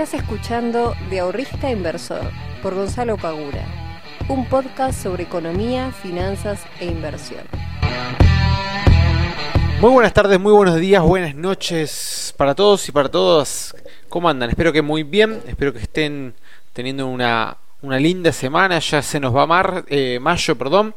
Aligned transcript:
Estás 0.00 0.22
escuchando 0.22 0.94
De 1.10 1.20
Ahorrista 1.20 1.70
Inversor 1.70 2.22
por 2.62 2.74
Gonzalo 2.74 3.18
Pagura, 3.18 3.66
un 4.30 4.48
podcast 4.48 5.02
sobre 5.02 5.24
economía, 5.24 5.92
finanzas 5.92 6.62
e 6.80 6.86
inversión. 6.86 7.42
Muy 9.78 9.90
buenas 9.90 10.14
tardes, 10.14 10.40
muy 10.40 10.54
buenos 10.54 10.76
días, 10.76 11.02
buenas 11.02 11.34
noches 11.34 12.32
para 12.38 12.54
todos 12.54 12.88
y 12.88 12.92
para 12.92 13.10
todas. 13.10 13.76
¿Cómo 14.08 14.30
andan? 14.30 14.48
Espero 14.48 14.72
que 14.72 14.80
muy 14.80 15.02
bien, 15.02 15.42
espero 15.46 15.74
que 15.74 15.80
estén 15.80 16.32
teniendo 16.72 17.06
una, 17.06 17.58
linda 17.82 18.32
semana, 18.32 18.78
ya 18.78 19.02
se 19.02 19.20
nos 19.20 19.36
va 19.36 19.46
mar, 19.46 19.84
eh, 19.88 20.18
mayo, 20.18 20.56
perdón. 20.56 20.94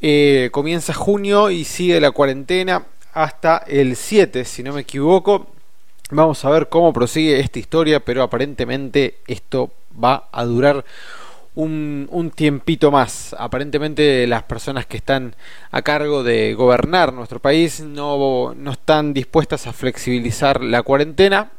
Eh, 0.00 0.48
comienza 0.50 0.92
junio 0.92 1.48
y 1.48 1.62
sigue 1.62 2.00
la 2.00 2.10
cuarentena 2.10 2.86
hasta 3.12 3.58
el 3.68 3.94
7, 3.94 4.44
si 4.44 4.64
no 4.64 4.72
me 4.72 4.80
equivoco. 4.80 5.61
Vamos 6.14 6.44
a 6.44 6.50
ver 6.50 6.68
cómo 6.68 6.92
prosigue 6.92 7.40
esta 7.40 7.58
historia, 7.58 7.98
pero 8.00 8.22
aparentemente 8.22 9.14
esto 9.26 9.70
va 9.92 10.28
a 10.30 10.44
durar 10.44 10.84
un, 11.54 12.30
tiempito 12.34 12.90
más. 12.90 13.34
Aparentemente 13.38 14.26
las 14.26 14.42
personas 14.42 14.84
que 14.84 14.98
están 14.98 15.34
a 15.70 15.80
cargo 15.80 16.22
de 16.22 16.52
gobernar 16.52 17.14
nuestro 17.14 17.38
país 17.40 17.80
no, 17.80 18.52
no 18.54 18.72
están 18.72 19.14
dispuestas 19.14 19.66
a 19.66 19.72
flexibilizar 19.72 20.62
la 20.62 20.82
cuarentena 20.82 21.50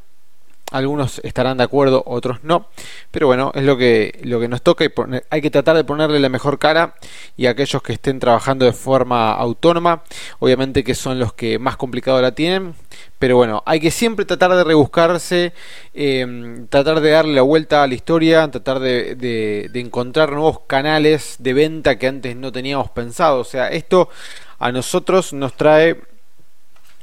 algunos 0.74 1.20
estarán 1.24 1.58
de 1.58 1.64
acuerdo, 1.64 2.04
otros 2.06 2.44
no. 2.44 2.68
Pero 3.12 3.28
bueno, 3.28 3.52
es 3.54 3.64
lo 3.64 3.78
que, 3.78 4.20
lo 4.24 4.40
que 4.40 4.48
nos 4.48 4.62
toca 4.62 4.84
y 4.84 4.92
hay 5.30 5.42
que 5.42 5.52
tratar 5.52 5.76
de 5.76 5.84
ponerle 5.84 6.20
la 6.20 6.30
mejor 6.30 6.60
cara 6.60 6.96
y 7.38 7.46
aquellos 7.46 7.82
que 7.84 7.94
estén 7.94 8.20
trabajando 8.20 8.66
de 8.66 8.74
forma 8.74 9.32
autónoma, 9.34 10.04
obviamente 10.40 10.84
que 10.84 10.96
son 10.96 11.20
los 11.20 11.34
que 11.34 11.60
más 11.60 11.78
complicado 11.78 12.22
la 12.22 12.34
tienen. 12.34 12.74
Pero 13.20 13.38
bueno, 13.38 13.64
hay 13.66 13.80
que 13.80 13.92
siempre 13.92 14.26
tratar 14.26 14.52
de 14.56 14.64
rebuscarse, 14.64 15.54
em, 15.94 16.68
tratar 16.68 17.00
de 17.00 17.12
darle 17.12 17.36
la 17.36 17.44
vuelta 17.44 17.84
a 17.84 17.88
la 17.88 17.94
historia, 17.94 18.50
tratar 18.50 18.80
de, 18.80 19.16
de 19.16 19.80
encontrar 19.80 20.32
nuevos 20.32 20.62
canales 20.68 21.36
de 21.40 21.54
venta 21.54 21.98
que 21.98 22.08
antes 22.08 22.36
no 22.36 22.52
teníamos 22.52 22.90
pensado. 22.90 23.40
O 23.40 23.46
sea, 23.46 23.70
esto 23.70 24.10
a 24.60 24.72
nosotros 24.72 25.34
nos 25.34 25.54
trae 25.54 26.02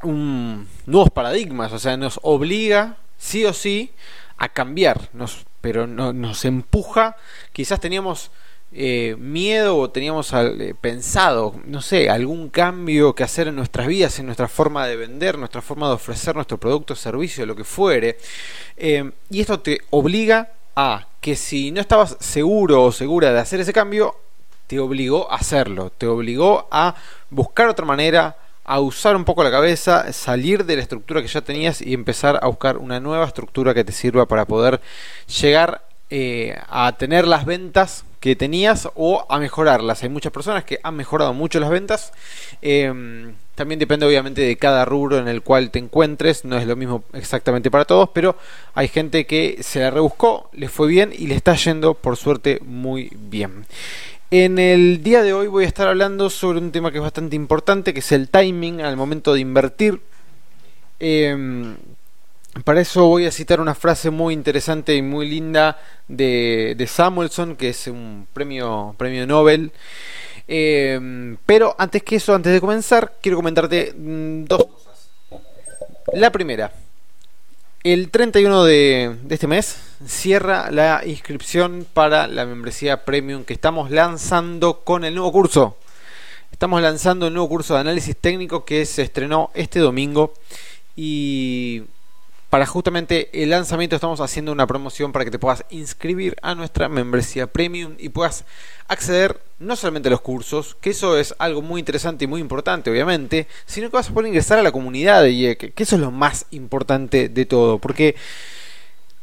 un, 0.02 0.68
nuevos 0.86 1.10
paradigmas, 1.10 1.72
o 1.72 1.78
sea, 1.78 1.96
nos 1.96 2.18
obliga 2.22 2.96
sí 3.20 3.44
o 3.44 3.52
sí 3.52 3.92
a 4.38 4.48
cambiar, 4.48 5.10
nos, 5.12 5.44
pero 5.60 5.86
no, 5.86 6.12
nos 6.12 6.44
empuja, 6.46 7.16
quizás 7.52 7.78
teníamos 7.78 8.30
eh, 8.72 9.16
miedo 9.18 9.76
o 9.76 9.90
teníamos 9.90 10.32
eh, 10.32 10.74
pensado, 10.80 11.54
no 11.66 11.82
sé, 11.82 12.08
algún 12.08 12.48
cambio 12.48 13.14
que 13.14 13.22
hacer 13.22 13.48
en 13.48 13.56
nuestras 13.56 13.86
vidas, 13.86 14.18
en 14.18 14.26
nuestra 14.26 14.48
forma 14.48 14.86
de 14.86 14.96
vender, 14.96 15.36
nuestra 15.36 15.60
forma 15.60 15.88
de 15.88 15.94
ofrecer 15.94 16.34
nuestro 16.34 16.56
producto, 16.56 16.96
servicio, 16.96 17.44
lo 17.44 17.54
que 17.54 17.64
fuere. 17.64 18.16
Eh, 18.76 19.10
y 19.28 19.40
esto 19.40 19.60
te 19.60 19.80
obliga 19.90 20.52
a 20.74 21.06
que 21.20 21.36
si 21.36 21.70
no 21.70 21.80
estabas 21.82 22.16
seguro 22.20 22.84
o 22.84 22.92
segura 22.92 23.32
de 23.32 23.40
hacer 23.40 23.60
ese 23.60 23.74
cambio, 23.74 24.16
te 24.66 24.78
obligó 24.78 25.30
a 25.30 25.36
hacerlo, 25.36 25.90
te 25.90 26.06
obligó 26.06 26.66
a 26.70 26.94
buscar 27.28 27.68
otra 27.68 27.84
manera, 27.84 28.36
a 28.70 28.78
usar 28.78 29.16
un 29.16 29.24
poco 29.24 29.42
la 29.42 29.50
cabeza, 29.50 30.12
salir 30.12 30.64
de 30.64 30.76
la 30.76 30.82
estructura 30.82 31.20
que 31.20 31.26
ya 31.26 31.40
tenías 31.40 31.82
y 31.82 31.92
empezar 31.92 32.38
a 32.40 32.46
buscar 32.46 32.78
una 32.78 33.00
nueva 33.00 33.26
estructura 33.26 33.74
que 33.74 33.82
te 33.82 33.90
sirva 33.90 34.26
para 34.26 34.44
poder 34.44 34.80
llegar 35.40 35.82
eh, 36.08 36.56
a 36.68 36.96
tener 36.96 37.26
las 37.26 37.46
ventas 37.46 38.04
que 38.20 38.36
tenías 38.36 38.88
o 38.94 39.26
a 39.28 39.40
mejorarlas. 39.40 40.04
Hay 40.04 40.08
muchas 40.08 40.30
personas 40.30 40.62
que 40.62 40.78
han 40.84 40.94
mejorado 40.94 41.34
mucho 41.34 41.58
las 41.58 41.70
ventas. 41.70 42.12
Em, 42.62 43.34
también 43.56 43.80
depende 43.80 44.06
obviamente 44.06 44.42
de 44.42 44.56
cada 44.56 44.84
rubro 44.84 45.18
en 45.18 45.26
el 45.26 45.42
cual 45.42 45.72
te 45.72 45.80
encuentres. 45.80 46.44
No 46.44 46.56
es 46.56 46.64
lo 46.64 46.76
mismo 46.76 47.02
exactamente 47.12 47.72
para 47.72 47.86
todos, 47.86 48.10
pero 48.10 48.36
hay 48.74 48.86
gente 48.86 49.26
que 49.26 49.64
se 49.64 49.80
la 49.80 49.90
rebuscó, 49.90 50.48
le 50.52 50.68
fue 50.68 50.86
bien 50.86 51.12
y 51.12 51.26
le 51.26 51.34
está 51.34 51.56
yendo 51.56 51.94
por 51.94 52.16
suerte 52.16 52.60
muy 52.64 53.10
bien. 53.16 53.66
En 54.32 54.60
el 54.60 55.02
día 55.02 55.24
de 55.24 55.32
hoy 55.32 55.48
voy 55.48 55.64
a 55.64 55.66
estar 55.66 55.88
hablando 55.88 56.30
sobre 56.30 56.60
un 56.60 56.70
tema 56.70 56.92
que 56.92 56.98
es 56.98 57.02
bastante 57.02 57.34
importante, 57.34 57.92
que 57.92 57.98
es 57.98 58.12
el 58.12 58.28
timing 58.28 58.80
al 58.80 58.96
momento 58.96 59.34
de 59.34 59.40
invertir. 59.40 60.00
Em, 61.00 61.74
para 62.62 62.80
eso 62.80 63.06
voy 63.06 63.26
a 63.26 63.32
citar 63.32 63.60
una 63.60 63.74
frase 63.74 64.10
muy 64.10 64.32
interesante 64.32 64.94
y 64.94 65.02
muy 65.02 65.28
linda 65.28 65.78
de, 66.06 66.86
Samuelson, 66.88 67.56
que 67.56 67.70
es 67.70 67.88
un 67.88 68.28
premio, 68.32 68.94
premio 68.96 69.26
Nobel. 69.26 69.72
Em, 70.46 71.36
pero 71.44 71.74
antes 71.76 72.04
que 72.04 72.14
eso, 72.14 72.32
antes 72.32 72.52
de 72.52 72.60
comenzar, 72.60 73.14
quiero 73.20 73.36
comentarte 73.36 73.92
mm, 73.96 74.44
dos 74.44 74.64
cosas. 74.66 75.10
La 76.12 76.30
primera, 76.30 76.72
el 77.82 78.10
31 78.10 78.64
de, 78.64 79.16
este 79.30 79.46
mes 79.46 79.78
cierra 80.06 80.70
la 80.70 81.02
inscripción 81.06 81.86
para 81.90 82.26
la 82.26 82.44
membresía 82.44 83.04
premium 83.04 83.44
que 83.44 83.54
estamos 83.54 83.90
lanzando 83.90 84.80
con 84.80 85.04
el 85.04 85.14
nuevo 85.14 85.32
curso. 85.32 85.76
Estamos 86.52 86.82
lanzando 86.82 87.26
el 87.28 87.32
nuevo 87.32 87.48
curso 87.48 87.74
de 87.74 87.80
análisis 87.80 88.16
técnico 88.16 88.66
que 88.66 88.84
se 88.84 89.02
estrenó 89.02 89.50
este 89.54 89.78
domingo 89.78 90.34
y 90.94 91.84
para 92.50 92.66
justamente 92.66 93.30
el 93.32 93.50
lanzamiento 93.50 93.94
estamos 93.94 94.20
haciendo 94.20 94.50
una 94.50 94.66
promoción 94.66 95.12
para 95.12 95.24
que 95.24 95.30
te 95.30 95.38
puedas 95.38 95.64
inscribir 95.70 96.36
a 96.42 96.56
nuestra 96.56 96.88
membresía 96.88 97.46
premium 97.46 97.94
y 97.96 98.08
puedas 98.08 98.44
acceder 98.88 99.40
no 99.60 99.76
solamente 99.76 100.08
a 100.08 100.10
los 100.10 100.20
cursos, 100.20 100.76
que 100.80 100.90
eso 100.90 101.16
es 101.16 101.34
algo 101.38 101.62
muy 101.62 101.78
interesante 101.78 102.24
y 102.24 102.28
muy 102.28 102.40
importante 102.40 102.90
obviamente, 102.90 103.46
sino 103.66 103.88
que 103.88 103.96
vas 103.96 104.10
a 104.10 104.12
poder 104.12 104.28
ingresar 104.28 104.58
a 104.58 104.64
la 104.64 104.72
comunidad 104.72 105.22
de 105.22 105.30
IEC, 105.30 105.74
que 105.74 105.82
eso 105.84 105.94
es 105.94 106.02
lo 106.02 106.10
más 106.10 106.46
importante 106.50 107.28
de 107.28 107.46
todo, 107.46 107.78
porque 107.78 108.16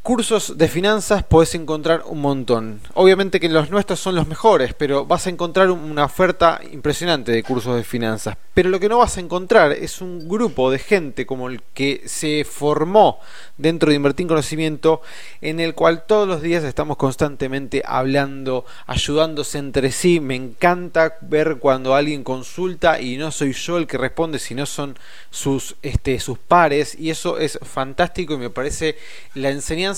Cursos 0.08 0.58
de 0.58 0.70
finanzas 0.70 1.26
puedes 1.26 1.54
encontrar 1.54 2.04
un 2.06 2.22
montón. 2.22 2.80
Obviamente 2.94 3.42
que 3.42 3.50
los 3.50 3.70
nuestros 3.70 4.00
son 4.00 4.16
los 4.16 4.26
mejores, 4.26 4.74
pero 4.74 5.06
vas 5.06 5.28
a 5.28 5.30
encontrar 5.30 5.70
una 5.70 6.06
oferta 6.06 6.62
impresionante 6.72 7.34
de 7.34 7.44
cursos 7.44 7.76
de 7.76 7.84
finanzas. 7.84 8.38
Pero 8.54 8.70
lo 8.70 8.80
que 8.80 8.88
no 8.88 9.00
vas 9.00 9.18
a 9.18 9.20
encontrar 9.20 9.74
es 9.74 10.00
un 10.00 10.30
grupo 10.30 10.72
de 10.72 10.80
gente 10.80 11.26
como 11.26 11.50
el 11.50 11.62
que 11.74 12.04
se 12.06 12.46
formó 12.46 13.20
dentro 13.58 13.90
de 13.90 13.98
Invertir 13.98 14.24
en 14.24 14.30
Conocimiento, 14.30 15.02
en 15.42 15.60
el 15.60 15.76
cual 15.76 16.06
todos 16.08 16.26
los 16.26 16.42
días 16.42 16.64
estamos 16.64 16.96
constantemente 16.96 17.84
hablando, 17.86 18.66
ayudándose 18.86 19.58
entre 19.58 19.92
sí. 19.92 20.22
Me 20.22 20.36
encanta 20.36 21.18
ver 21.20 21.58
cuando 21.60 21.96
alguien 21.96 22.24
consulta 22.24 23.02
y 23.02 23.18
no 23.18 23.30
soy 23.32 23.52
yo 23.52 23.78
el 23.78 23.88
que 23.88 23.98
responde, 23.98 24.40
sino 24.40 24.66
son 24.66 24.98
sus, 25.32 25.76
este, 25.82 26.18
sus 26.22 26.40
pares. 26.40 26.96
Y 26.98 27.10
eso 27.10 27.38
es 27.38 27.60
fantástico 27.62 28.36
y 28.36 28.38
me 28.38 28.50
parece 28.50 28.98
la 29.36 29.50
enseñanza 29.50 29.97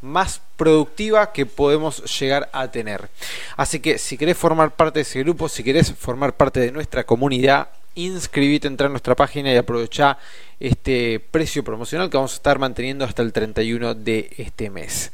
más 0.00 0.40
productiva 0.56 1.32
que 1.32 1.46
podemos 1.46 2.02
llegar 2.18 2.48
a 2.52 2.70
tener. 2.70 3.08
Así 3.56 3.80
que 3.80 3.98
si 3.98 4.16
querés 4.16 4.36
formar 4.36 4.70
parte 4.72 4.98
de 4.98 5.02
ese 5.02 5.20
grupo, 5.20 5.48
si 5.48 5.62
querés 5.62 5.92
formar 5.92 6.34
parte 6.34 6.60
de 6.60 6.72
nuestra 6.72 7.04
comunidad, 7.04 7.68
inscribite, 7.94 8.68
entra 8.68 8.86
en 8.86 8.92
nuestra 8.92 9.14
página 9.14 9.52
y 9.52 9.56
aprovecha 9.56 10.16
este 10.58 11.20
precio 11.20 11.64
promocional 11.64 12.08
que 12.08 12.16
vamos 12.16 12.32
a 12.32 12.36
estar 12.36 12.58
manteniendo 12.58 13.04
hasta 13.04 13.22
el 13.22 13.32
31 13.32 13.94
de 13.94 14.30
este 14.38 14.70
mes. 14.70 15.12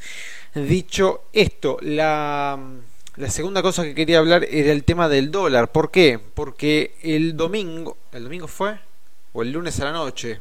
Dicho 0.54 1.24
esto, 1.32 1.78
la 1.80 2.58
segunda 3.28 3.62
cosa 3.62 3.82
que 3.82 3.94
quería 3.94 4.18
hablar 4.18 4.44
era 4.50 4.72
el 4.72 4.84
tema 4.84 5.08
del 5.08 5.30
dólar. 5.30 5.72
¿Por 5.72 5.90
qué? 5.90 6.18
Porque 6.18 6.94
el 7.02 7.36
domingo, 7.36 7.96
¿el 8.12 8.24
domingo 8.24 8.46
fue? 8.46 8.78
¿O 9.32 9.42
el 9.42 9.52
lunes 9.52 9.78
a 9.80 9.84
la 9.84 9.92
noche? 9.92 10.40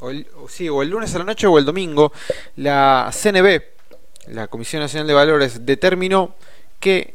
O 0.00 0.10
el, 0.10 0.26
sí, 0.48 0.68
o 0.68 0.82
el 0.82 0.90
lunes 0.90 1.14
a 1.14 1.18
la 1.18 1.24
noche 1.24 1.46
o 1.46 1.58
el 1.58 1.64
domingo, 1.64 2.12
la 2.56 3.10
CNB, 3.12 3.62
la 4.28 4.48
Comisión 4.48 4.82
Nacional 4.82 5.06
de 5.06 5.14
Valores, 5.14 5.66
determinó 5.66 6.34
que 6.80 7.14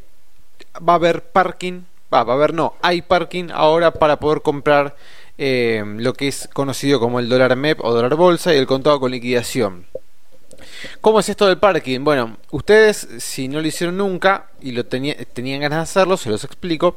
va 0.78 0.94
a 0.94 0.96
haber 0.96 1.24
parking, 1.24 1.84
va, 2.14 2.24
va 2.24 2.34
a 2.34 2.36
haber 2.36 2.54
no, 2.54 2.76
hay 2.82 3.02
parking 3.02 3.50
ahora 3.52 3.92
para 3.92 4.18
poder 4.18 4.42
comprar 4.42 4.96
eh, 5.38 5.84
lo 5.98 6.14
que 6.14 6.28
es 6.28 6.50
conocido 6.54 7.00
como 7.00 7.20
el 7.20 7.30
dólar 7.30 7.56
MEP 7.56 7.84
o 7.84 7.94
dólar 7.94 8.16
bolsa 8.16 8.54
y 8.54 8.58
el 8.58 8.68
contado 8.68 9.00
con 9.00 9.12
liquidación. 9.12 9.86
¿Cómo 11.00 11.20
es 11.20 11.30
esto 11.30 11.48
del 11.48 11.58
parking? 11.58 12.04
Bueno, 12.04 12.38
ustedes 12.52 13.08
si 13.18 13.48
no 13.48 13.62
lo 13.62 13.68
hicieron 13.68 13.98
nunca 13.98 14.50
y 14.62 14.72
lo 14.72 14.86
tenían 14.86 15.62
ganas 15.62 15.78
de 15.80 15.84
hacerlo, 15.84 16.18
se 16.18 16.30
los 16.30 16.44
explico. 16.44 16.96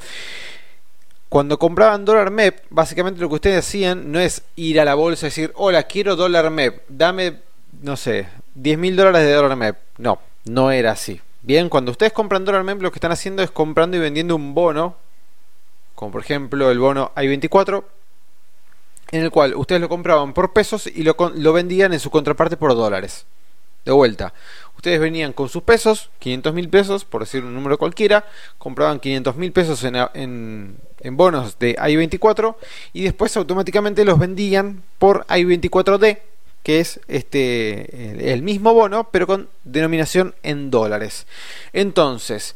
Cuando 1.34 1.58
compraban 1.58 2.04
dólar 2.04 2.30
MEP, 2.30 2.60
básicamente 2.70 3.20
lo 3.20 3.28
que 3.28 3.34
ustedes 3.34 3.66
hacían 3.66 4.12
no 4.12 4.20
es 4.20 4.42
ir 4.54 4.78
a 4.78 4.84
la 4.84 4.94
bolsa 4.94 5.26
y 5.26 5.30
decir, 5.30 5.52
hola, 5.56 5.82
quiero 5.82 6.14
dólar 6.14 6.48
MEP, 6.48 6.82
dame, 6.86 7.40
no 7.82 7.96
sé, 7.96 8.28
10 8.54 8.78
mil 8.78 8.94
dólares 8.94 9.22
de 9.22 9.32
dólar 9.32 9.56
MEP. 9.56 9.76
No, 9.98 10.20
no 10.44 10.70
era 10.70 10.92
así. 10.92 11.20
Bien, 11.42 11.68
cuando 11.68 11.90
ustedes 11.90 12.12
compran 12.12 12.44
dólar 12.44 12.62
MEP, 12.62 12.80
lo 12.82 12.92
que 12.92 12.98
están 12.98 13.10
haciendo 13.10 13.42
es 13.42 13.50
comprando 13.50 13.96
y 13.96 14.00
vendiendo 14.00 14.36
un 14.36 14.54
bono, 14.54 14.94
como 15.96 16.12
por 16.12 16.20
ejemplo 16.20 16.70
el 16.70 16.78
bono 16.78 17.10
I-24, 17.16 17.82
en 19.10 19.22
el 19.24 19.32
cual 19.32 19.56
ustedes 19.56 19.80
lo 19.80 19.88
compraban 19.88 20.34
por 20.34 20.52
pesos 20.52 20.86
y 20.86 21.02
lo, 21.02 21.16
lo 21.34 21.52
vendían 21.52 21.92
en 21.92 21.98
su 21.98 22.10
contraparte 22.10 22.56
por 22.56 22.76
dólares. 22.76 23.26
De 23.84 23.90
vuelta, 23.90 24.32
ustedes 24.84 25.00
venían 25.00 25.32
con 25.32 25.48
sus 25.48 25.62
pesos, 25.62 26.10
500 26.18 26.52
mil 26.52 26.68
pesos, 26.68 27.06
por 27.06 27.22
decir 27.22 27.42
un 27.42 27.54
número 27.54 27.78
cualquiera, 27.78 28.26
compraban 28.58 29.00
500 29.00 29.34
mil 29.36 29.50
pesos 29.50 29.82
en, 29.82 30.76
en 31.00 31.16
bonos 31.16 31.58
de 31.58 31.74
i24 31.76 32.54
y 32.92 33.04
después 33.04 33.34
automáticamente 33.38 34.04
los 34.04 34.18
vendían 34.18 34.82
por 34.98 35.24
i24D 35.28 36.18
que 36.62 36.80
es 36.80 37.00
este 37.08 38.32
el 38.32 38.42
mismo 38.42 38.74
bono, 38.74 39.08
pero 39.10 39.26
con 39.26 39.48
denominación 39.64 40.34
en 40.42 40.70
dólares. 40.70 41.26
Entonces, 41.72 42.54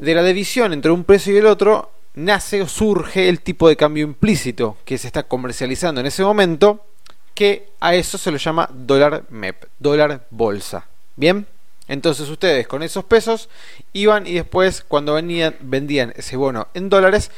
de 0.00 0.14
la 0.14 0.22
división 0.22 0.74
entre 0.74 0.90
un 0.90 1.04
precio 1.04 1.32
y 1.34 1.38
el 1.38 1.46
otro, 1.46 1.92
nace 2.14 2.60
o 2.60 2.68
surge 2.68 3.30
el 3.30 3.40
tipo 3.40 3.70
de 3.70 3.76
cambio 3.76 4.04
implícito 4.04 4.76
que 4.84 4.98
se 4.98 5.06
está 5.06 5.22
comercializando 5.22 6.02
en 6.02 6.06
ese 6.06 6.24
momento, 6.24 6.84
que 7.34 7.70
a 7.80 7.94
eso 7.94 8.18
se 8.18 8.30
lo 8.30 8.36
llama 8.36 8.68
dólar 8.70 9.24
MEP, 9.30 9.64
dólar 9.78 10.26
bolsa. 10.30 10.86
Bien, 11.16 11.46
entonces 11.90 12.28
ustedes 12.28 12.68
con 12.68 12.84
esos 12.84 13.04
pesos 13.04 13.48
iban 13.92 14.24
y 14.24 14.34
después 14.34 14.84
cuando 14.86 15.14
venían, 15.14 15.56
vendían 15.58 16.14
ese 16.16 16.36
bono 16.36 16.68
en 16.72 16.88
dólares, 16.88 17.32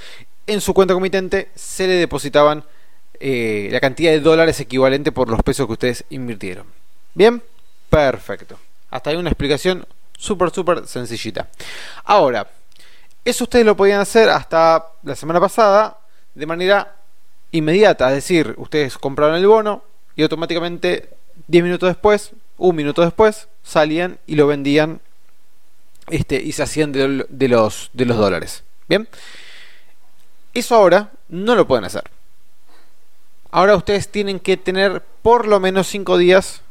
en 0.47 0.61
su 0.61 0.75
cuenta 0.75 0.93
comitente 0.93 1.49
se 1.55 1.87
le 1.87 1.95
depositaban 1.95 2.63
eh, 3.19 3.71
la 3.73 3.81
cantidad 3.81 4.11
de 4.11 4.21
dólares 4.21 4.61
equivalente 4.61 5.11
por 5.11 5.31
los 5.31 5.43
pesos 5.43 5.67
que 5.67 5.73
ustedes 5.73 6.05
invirtieron. 6.11 6.67
Bien, 7.15 7.43
perfecto. 7.89 8.59
Hasta 8.91 9.09
ahí 9.09 9.17
una 9.17 9.31
explicación 9.31 9.87
súper, 10.19 10.51
súper 10.51 10.87
sencillita. 10.87 11.49
Ahora, 12.05 12.47
eso 13.25 13.45
ustedes 13.45 13.65
lo 13.65 13.75
podían 13.75 14.01
hacer 14.01 14.29
hasta 14.29 14.85
la 15.03 15.17
semana 15.17 15.41
pasada 15.41 15.99
de 16.35 16.45
manera 16.45 16.97
inmediata. 17.53 18.11
Es 18.11 18.17
decir, 18.17 18.55
ustedes 18.59 18.99
compraron 18.99 19.37
el 19.37 19.47
bono 19.47 19.83
y 20.15 20.23
automáticamente 20.23 21.09
10 21.47 21.65
minutos 21.65 21.89
después, 21.89 22.33
un 22.59 22.77
minuto 22.77 23.03
después, 23.03 23.49
salían 23.63 24.19
y 24.27 24.37
lo 24.37 24.47
vendían 24.47 25.01
este, 26.09 26.41
y 26.43 26.53
se 26.53 26.63
hacían 26.63 26.93
de, 26.93 27.27
los, 27.49 27.91
de 27.93 28.07
los 28.07 28.17
dólares. 28.17 28.65
Bien, 28.89 29.09
eso 30.55 30.75
ahora 30.75 31.13
no 31.29 31.55
lo 31.55 31.67
pueden 31.67 31.85
hacer. 31.85 32.05
Ahora 33.51 33.77
ustedes 33.77 34.09
tienen 34.09 34.41
que 34.41 34.57
tener 34.57 35.03
por 35.23 35.47
lo 35.47 35.61
menos 35.61 35.87
5 35.89 36.19
días, 36.19 36.63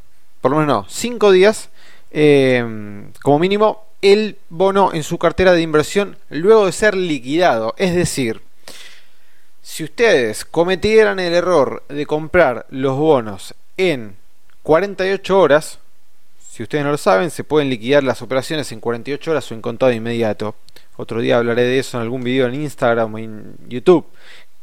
por 0.42 0.52
lo 0.52 0.58
menos 0.58 0.84
no, 0.84 0.90
5 0.90 1.32
días 1.32 1.70
eh, 2.12 3.06
como 3.22 3.40
mínimo 3.40 3.86
el 4.02 4.38
bono 4.50 4.94
en 4.94 5.04
su 5.04 5.18
cartera 5.18 5.54
de 5.54 5.62
inversión 5.62 6.18
luego 6.30 6.66
de 6.66 6.72
ser 6.72 6.96
liquidado. 6.96 7.76
Es 7.78 7.96
decir, 7.96 8.42
si 9.62 9.84
ustedes 9.84 10.44
cometieran 10.44 11.20
el 11.20 11.34
error 11.34 11.84
de 11.88 12.06
comprar 12.06 12.66
los 12.70 12.98
bonos 12.98 13.54
en 13.78 14.16
48 14.64 15.40
horas, 15.40 15.80
si 16.50 16.64
ustedes 16.64 16.84
no 16.84 16.92
lo 16.92 16.98
saben, 16.98 17.32
se 17.32 17.44
pueden 17.44 17.70
liquidar 17.70 18.04
las 18.04 18.22
operaciones 18.22 18.72
en 18.72 18.80
48 18.80 19.32
horas 19.32 19.50
o 19.52 19.54
en 19.54 19.62
contado 19.62 19.92
inmediato. 19.92 20.56
Otro 20.98 21.22
día 21.22 21.38
hablaré 21.38 21.64
de 21.64 21.80
eso 21.80 21.98
en 21.98 22.04
algún 22.04 22.24
video 22.24 22.48
en 22.48 22.56
Instagram 22.56 23.14
o 23.14 23.18
en 23.18 23.56
YouTube. 23.68 24.06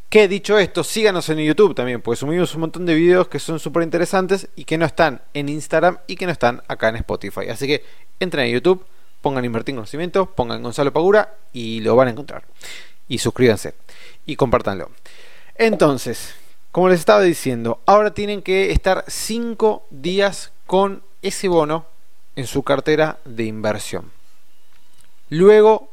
Que 0.08 0.28
dicho 0.28 0.58
esto, 0.58 0.84
síganos 0.84 1.28
en 1.28 1.38
YouTube 1.38 1.74
también, 1.74 2.00
porque 2.00 2.20
subimos 2.20 2.54
un 2.54 2.62
montón 2.62 2.86
de 2.86 2.94
videos 2.94 3.28
que 3.28 3.38
son 3.38 3.58
súper 3.58 3.82
interesantes 3.82 4.48
y 4.56 4.64
que 4.64 4.78
no 4.78 4.86
están 4.86 5.20
en 5.34 5.48
Instagram 5.48 5.98
y 6.06 6.16
que 6.16 6.26
no 6.26 6.32
están 6.32 6.62
acá 6.68 6.88
en 6.88 6.96
Spotify. 6.96 7.48
Así 7.50 7.66
que 7.66 7.84
entren 8.20 8.46
a 8.46 8.48
YouTube, 8.48 8.84
pongan 9.20 9.44
Invertir 9.44 9.72
en 9.72 9.76
Conocimiento, 9.76 10.26
pongan 10.26 10.62
Gonzalo 10.62 10.92
Pagura 10.92 11.34
y 11.52 11.80
lo 11.80 11.96
van 11.96 12.08
a 12.08 12.10
encontrar. 12.12 12.44
Y 13.08 13.18
suscríbanse 13.18 13.74
y 14.24 14.36
compártanlo. 14.36 14.90
Entonces, 15.56 16.34
como 16.70 16.88
les 16.88 17.00
estaba 17.00 17.22
diciendo, 17.22 17.80
ahora 17.86 18.12
tienen 18.12 18.42
que 18.42 18.72
estar 18.72 19.04
5 19.06 19.86
días 19.90 20.52
con 20.66 21.02
ese 21.22 21.48
bono 21.48 21.86
en 22.36 22.46
su 22.46 22.62
cartera 22.62 23.18
de 23.24 23.44
inversión. 23.44 24.12
Luego 25.30 25.90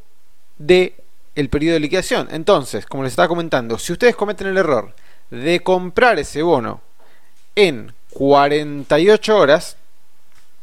de 0.57 0.95
el 1.36 1.50
periodo 1.50 1.74
de 1.74 1.80
liquidación. 1.81 2.27
Entonces, 2.31 2.86
como 2.86 3.04
les 3.04 3.12
estaba 3.12 3.27
comentando, 3.27 3.77
si 3.77 3.94
ustedes 3.94 4.16
cometen 4.16 4.48
el 4.48 4.57
error 4.57 4.94
de 5.30 5.62
comprar 5.62 6.18
ese 6.18 6.42
bono 6.42 6.81
en 7.56 7.94
48 8.12 9.38
horas, 9.38 9.77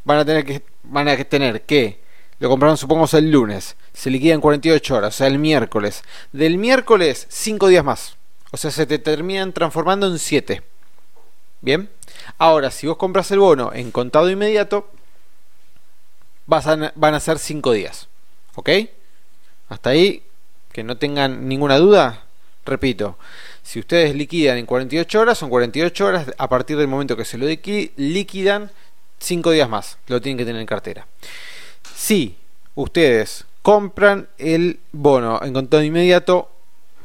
van 0.04 0.18
a 0.18 0.24
tener 0.24 0.44
que, 0.44 0.62
van 0.82 1.08
a 1.08 1.16
tener 1.24 1.62
que 1.62 2.00
lo 2.38 2.48
compraron 2.48 2.76
supongamos 2.76 3.14
el 3.14 3.30
lunes, 3.30 3.76
se 3.92 4.10
liquida 4.10 4.34
en 4.34 4.40
48 4.40 4.96
horas, 4.96 5.14
o 5.14 5.18
sea, 5.18 5.28
el 5.28 5.38
miércoles. 5.38 6.02
Del 6.32 6.58
miércoles, 6.58 7.26
5 7.28 7.68
días 7.68 7.84
más. 7.84 8.16
O 8.52 8.56
sea, 8.56 8.70
se 8.70 8.86
te 8.86 9.00
terminan 9.00 9.52
transformando 9.52 10.06
en 10.06 10.20
7. 10.20 10.62
Bien. 11.60 11.90
Ahora, 12.38 12.70
si 12.70 12.86
vos 12.86 12.96
compras 12.96 13.30
el 13.32 13.40
bono 13.40 13.72
en 13.72 13.90
contado 13.90 14.30
inmediato, 14.30 14.88
van 16.46 17.14
a 17.14 17.20
ser 17.20 17.38
5 17.38 17.72
días. 17.72 18.08
¿Ok? 18.54 18.70
Hasta 19.68 19.90
ahí 19.90 20.22
que 20.70 20.84
no 20.84 20.98
tengan 20.98 21.48
ninguna 21.48 21.78
duda, 21.78 22.24
repito, 22.64 23.18
si 23.62 23.78
ustedes 23.78 24.14
liquidan 24.14 24.58
en 24.58 24.66
48 24.66 25.20
horas, 25.20 25.38
son 25.38 25.50
48 25.50 26.06
horas 26.06 26.26
a 26.36 26.48
partir 26.48 26.76
del 26.76 26.88
momento 26.88 27.16
que 27.16 27.24
se 27.24 27.38
lo 27.38 27.46
liquidan, 27.46 28.70
5 29.18 29.50
días 29.50 29.68
más, 29.68 29.98
lo 30.08 30.20
tienen 30.20 30.36
que 30.36 30.44
tener 30.44 30.60
en 30.60 30.66
cartera. 30.66 31.06
Si 31.94 32.36
ustedes 32.74 33.46
compran 33.62 34.28
el 34.36 34.80
bono 34.92 35.40
en 35.42 35.54
contado 35.54 35.82
inmediato, 35.82 36.50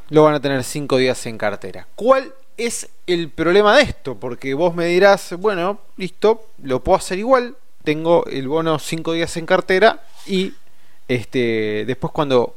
lo 0.09 0.24
van 0.24 0.36
a 0.36 0.39
tener 0.39 0.63
5 0.63 0.98
días 0.98 1.25
en 1.25 1.38
cartera. 1.38 1.88
¿Cuál 1.95 2.33
es 2.57 2.89
el 3.06 3.30
problema 3.30 3.75
de 3.77 3.83
esto? 3.83 4.15
Porque 4.15 4.54
vos 4.54 4.75
me 4.75 4.86
dirás, 4.86 5.33
bueno, 5.39 5.80
listo, 5.98 6.48
lo 6.63 6.83
puedo 6.83 6.98
hacer 6.98 7.19
igual, 7.19 7.56
tengo 7.83 8.25
el 8.25 8.48
bono 8.48 8.80
5 8.80 9.13
días 9.13 9.38
en 9.38 9.45
cartera 9.45 10.04
y 10.25 10.54
este 11.07 11.86
después 11.86 12.12
cuando 12.12 12.56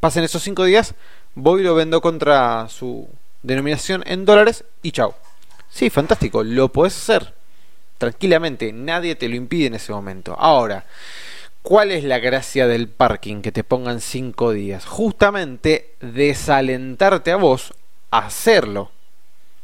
pasen 0.00 0.24
esos 0.24 0.42
5 0.42 0.64
días, 0.64 0.94
voy 1.34 1.62
y 1.62 1.64
lo 1.64 1.74
vendo 1.74 2.00
contra 2.00 2.68
su 2.68 3.08
denominación 3.42 4.02
en 4.06 4.24
dólares 4.24 4.64
y 4.82 4.92
chao. 4.92 5.14
Sí, 5.70 5.90
fantástico, 5.90 6.42
lo 6.42 6.68
puedes 6.68 6.96
hacer 6.96 7.34
tranquilamente, 7.98 8.72
nadie 8.72 9.16
te 9.16 9.28
lo 9.28 9.34
impide 9.34 9.66
en 9.66 9.74
ese 9.74 9.92
momento. 9.92 10.36
Ahora, 10.38 10.86
¿cuál 11.68 11.92
es 11.92 12.02
la 12.02 12.18
gracia 12.18 12.66
del 12.66 12.88
parking 12.88 13.42
que 13.42 13.52
te 13.52 13.62
pongan 13.62 14.00
5 14.00 14.52
días? 14.52 14.86
Justamente 14.86 15.92
desalentarte 16.00 17.30
a 17.30 17.36
vos 17.36 17.74
a 18.10 18.20
hacerlo. 18.20 18.90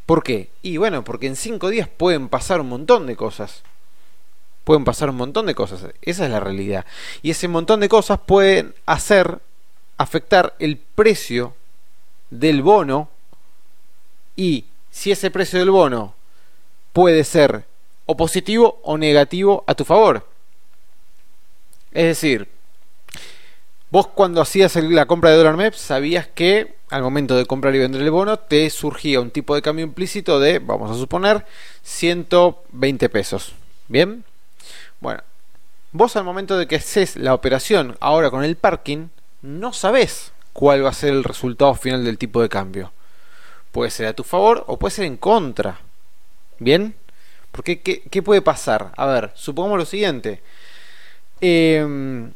¿Por 0.05 0.23
qué? 0.23 0.51
Y 0.61 0.77
bueno, 0.77 1.03
porque 1.03 1.29
en 1.29 1.35
5 1.35 1.71
días 1.71 1.89
pueden 1.89 2.29
pasar 2.29 2.61
un 2.61 2.69
montón 2.69 3.07
de 3.07 3.17
cosas. 3.17 3.63
Pueden 4.65 4.85
pasar 4.85 5.09
un 5.09 5.17
montón 5.17 5.47
de 5.47 5.55
cosas. 5.55 5.95
Esa 6.03 6.25
es 6.27 6.31
la 6.31 6.41
realidad. 6.41 6.85
Y 7.23 7.31
ese 7.31 7.49
montón 7.49 7.81
de 7.81 7.89
cosas 7.89 8.19
pueden 8.19 8.75
hacer 8.85 9.39
afectar 9.97 10.55
el 10.59 10.77
precio 10.77 11.55
del 12.29 12.61
bono 12.61 13.09
y 14.37 14.67
si 14.91 15.11
ese 15.11 15.31
precio 15.31 15.59
del 15.59 15.71
bono 15.71 16.13
puede 16.93 17.25
ser 17.25 17.65
o 18.05 18.15
positivo 18.15 18.79
o 18.83 18.99
negativo 18.99 19.65
a 19.67 19.75
tu 19.75 19.87
favor. 19.87 20.34
Es 21.95 22.05
decir, 22.05 22.49
vos 23.91 24.09
cuando 24.09 24.41
hacías 24.41 24.77
la 24.77 25.07
compra 25.07 25.31
de 25.31 25.37
dólar 25.37 25.57
MEP 25.57 25.75
sabías 25.75 26.27
que 26.27 26.75
al 26.91 27.03
momento 27.03 27.37
de 27.37 27.47
comprar 27.47 27.75
y 27.75 27.79
vender 27.79 28.03
el 28.03 28.11
bono 28.11 28.37
te 28.37 28.69
surgía 28.71 29.21
un 29.21 29.31
tipo 29.31 29.55
de 29.55 29.63
cambio 29.63 29.85
implícito 29.85 30.39
de, 30.41 30.59
vamos 30.59 30.91
a 30.91 30.95
suponer, 30.95 31.47
120 31.83 33.09
pesos. 33.09 33.55
¿Bien? 33.89 34.25
Bueno, 35.01 35.23
vos 35.93 36.17
al 36.17 36.25
momento 36.25 36.59
de 36.59 36.67
que 36.67 36.77
haces 36.77 37.17
la 37.17 37.35
operación 37.35 37.97
ahora 38.01 38.31
con 38.31 38.45
el 38.45 38.57
parking, 38.57 39.09
no 39.43 39.73
sabes 39.73 40.33
cuál 40.53 40.85
va 40.85 40.91
a 40.91 40.95
ser 40.95 41.13
el 41.13 41.25
resultado 41.25 41.75
final 41.75 42.05
del 42.05 42.19
tipo 42.19 42.43
de 42.43 42.49
cambio. 42.49 42.93
Puede 43.73 43.91
ser 43.91 44.07
a 44.07 44.15
tu 44.15 44.25
favor 44.25 44.65
o 44.67 44.79
puede 44.79 44.95
ser 44.95 45.05
en 45.05 45.17
contra. 45.17 45.81
¿Bien? 46.59 46.95
Porque 47.51 47.81
¿qué, 47.81 48.23
puede 48.23 48.43
pasar? 48.43 48.93
A 48.97 49.07
ver, 49.07 49.33
supongamos 49.35 49.79
lo 49.79 49.85
siguiente. 49.85 50.43
Eh, 51.47 52.31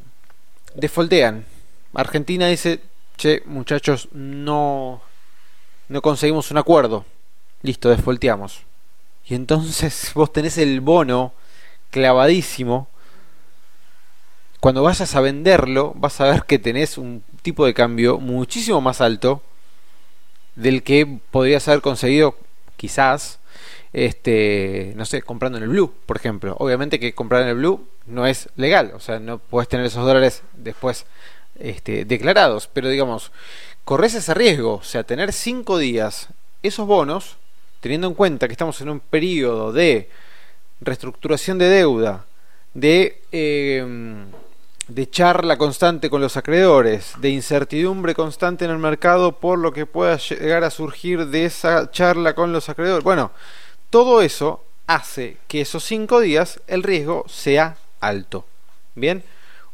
defoltean. 0.74 1.46
Argentina 1.94 2.46
dice, 2.46 2.80
che, 3.16 3.42
muchachos, 3.46 4.08
no, 4.12 5.00
no 5.88 6.02
conseguimos 6.02 6.50
un 6.50 6.58
acuerdo. 6.58 7.06
Listo, 7.62 7.88
desfolteamos. 7.88 8.60
Y 9.26 9.34
entonces 9.34 10.12
vos 10.14 10.32
tenés 10.32 10.58
el 10.58 10.80
bono 10.80 11.32
clavadísimo 11.90 12.88
cuando 14.60 14.82
vayas 14.82 15.14
a 15.14 15.20
venderlo, 15.20 15.92
vas 15.94 16.20
a 16.20 16.24
ver 16.24 16.42
que 16.44 16.58
tenés 16.58 16.98
un 16.98 17.22
tipo 17.42 17.64
de 17.64 17.74
cambio 17.74 18.18
muchísimo 18.18 18.80
más 18.80 19.00
alto 19.00 19.40
del 20.56 20.82
que 20.82 21.20
podrías 21.30 21.68
haber 21.68 21.80
conseguido 21.80 22.36
quizás 22.76 23.37
este 23.92 24.92
no 24.96 25.04
sé 25.04 25.22
comprando 25.22 25.58
en 25.58 25.64
el 25.64 25.70
blue 25.70 25.92
por 26.06 26.16
ejemplo 26.16 26.56
obviamente 26.58 27.00
que 27.00 27.14
comprar 27.14 27.42
en 27.42 27.48
el 27.48 27.54
blue 27.56 27.86
no 28.06 28.26
es 28.26 28.48
legal 28.56 28.92
o 28.94 29.00
sea 29.00 29.18
no 29.18 29.38
puedes 29.38 29.68
tener 29.68 29.86
esos 29.86 30.04
dólares 30.04 30.42
después 30.54 31.06
este, 31.58 32.04
declarados 32.04 32.68
pero 32.72 32.88
digamos 32.88 33.32
corres 33.84 34.14
ese 34.14 34.34
riesgo 34.34 34.74
o 34.74 34.82
sea 34.82 35.04
tener 35.04 35.32
cinco 35.32 35.78
días 35.78 36.28
esos 36.62 36.86
bonos 36.86 37.36
teniendo 37.80 38.08
en 38.08 38.14
cuenta 38.14 38.46
que 38.46 38.52
estamos 38.52 38.80
en 38.80 38.90
un 38.90 39.00
periodo 39.00 39.72
de 39.72 40.10
reestructuración 40.80 41.58
de 41.58 41.68
deuda 41.68 42.26
de 42.74 43.22
eh, 43.32 44.26
de 44.88 45.08
charla 45.10 45.58
constante 45.58 46.08
con 46.08 46.22
los 46.22 46.36
acreedores, 46.36 47.12
de 47.18 47.28
incertidumbre 47.28 48.14
constante 48.14 48.64
en 48.64 48.70
el 48.70 48.78
mercado 48.78 49.32
por 49.32 49.58
lo 49.58 49.72
que 49.72 49.86
pueda 49.86 50.16
llegar 50.16 50.64
a 50.64 50.70
surgir 50.70 51.26
de 51.26 51.44
esa 51.44 51.90
charla 51.90 52.34
con 52.34 52.52
los 52.52 52.68
acreedores. 52.68 53.04
Bueno, 53.04 53.30
todo 53.90 54.22
eso 54.22 54.64
hace 54.86 55.36
que 55.48 55.60
esos 55.60 55.84
5 55.84 56.20
días 56.20 56.60
el 56.66 56.82
riesgo 56.82 57.24
sea 57.28 57.76
alto. 58.00 58.46
Bien, 58.94 59.22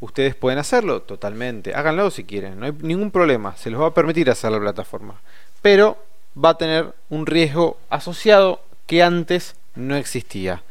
ustedes 0.00 0.35
pueden 0.35 0.59
hacerlo 0.59 1.02
totalmente, 1.02 1.75
háganlo 1.75 2.11
si 2.11 2.25
quieren, 2.25 2.59
no 2.59 2.66
hay 2.66 2.73
ningún 2.80 3.11
problema, 3.11 3.56
se 3.56 3.71
los 3.71 3.80
va 3.80 3.88
a 3.88 3.94
permitir 3.94 4.30
hacer 4.30 4.52
la 4.52 4.61
plataforma, 4.61 5.21
pero 5.62 5.97
va 6.42 6.50
a 6.50 6.59
tener 6.59 6.94
un 7.11 7.26
riesgo 7.26 7.78
asociado 7.90 8.61
que 8.87 9.02
antes 9.02 9.54
no 9.75 9.97
existía. 9.97 10.62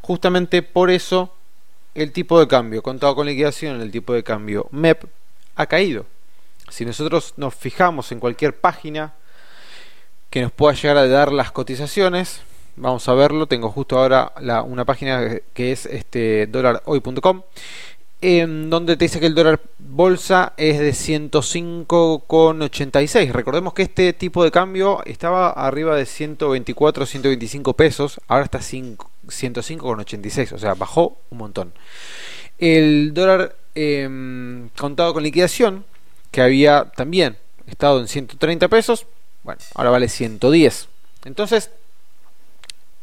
Justamente 0.00 0.62
por 0.62 0.90
eso 0.90 1.34
el 1.94 2.12
tipo 2.12 2.40
de 2.40 2.48
cambio 2.48 2.82
contado 2.82 3.14
con 3.14 3.26
liquidación, 3.26 3.80
el 3.80 3.90
tipo 3.90 4.12
de 4.12 4.22
cambio 4.22 4.66
MEP 4.70 5.04
ha 5.56 5.66
caído. 5.66 6.06
Si 6.70 6.84
nosotros 6.84 7.34
nos 7.36 7.54
fijamos 7.54 8.12
en 8.12 8.20
cualquier 8.20 8.56
página 8.56 9.12
que 10.30 10.40
nos 10.40 10.52
pueda 10.52 10.74
llegar 10.74 10.96
a 10.96 11.06
dar 11.06 11.32
las 11.32 11.52
cotizaciones, 11.52 12.40
vamos 12.76 13.08
a 13.08 13.14
verlo. 13.14 13.46
Tengo 13.46 13.70
justo 13.70 13.98
ahora 13.98 14.32
una 14.66 14.84
página 14.84 15.38
que 15.54 15.72
es 15.72 15.86
este 15.86 16.46
dólarhoy.com 16.46 17.42
en 18.22 18.70
donde 18.70 18.96
te 18.96 19.04
dice 19.04 19.20
que 19.20 19.26
el 19.26 19.34
dólar 19.34 19.60
bolsa 19.80 20.54
es 20.56 20.78
de 20.78 20.92
105,86. 20.92 23.32
Recordemos 23.32 23.74
que 23.74 23.82
este 23.82 24.12
tipo 24.12 24.44
de 24.44 24.52
cambio 24.52 25.02
estaba 25.04 25.50
arriba 25.50 25.96
de 25.96 26.06
124, 26.06 27.04
125 27.04 27.74
pesos, 27.74 28.20
ahora 28.28 28.44
está 28.44 28.60
105,86, 28.60 30.52
o 30.52 30.58
sea, 30.58 30.74
bajó 30.74 31.18
un 31.30 31.38
montón. 31.38 31.72
El 32.58 33.12
dólar 33.12 33.56
em, 33.74 34.68
contado 34.78 35.14
con 35.14 35.24
liquidación, 35.24 35.84
que 36.30 36.42
había 36.42 36.92
también 36.96 37.38
estado 37.66 37.98
en 37.98 38.06
130 38.06 38.68
pesos, 38.68 39.06
bueno, 39.42 39.60
ahora 39.74 39.90
vale 39.90 40.08
110. 40.08 40.86
Entonces, 41.24 41.70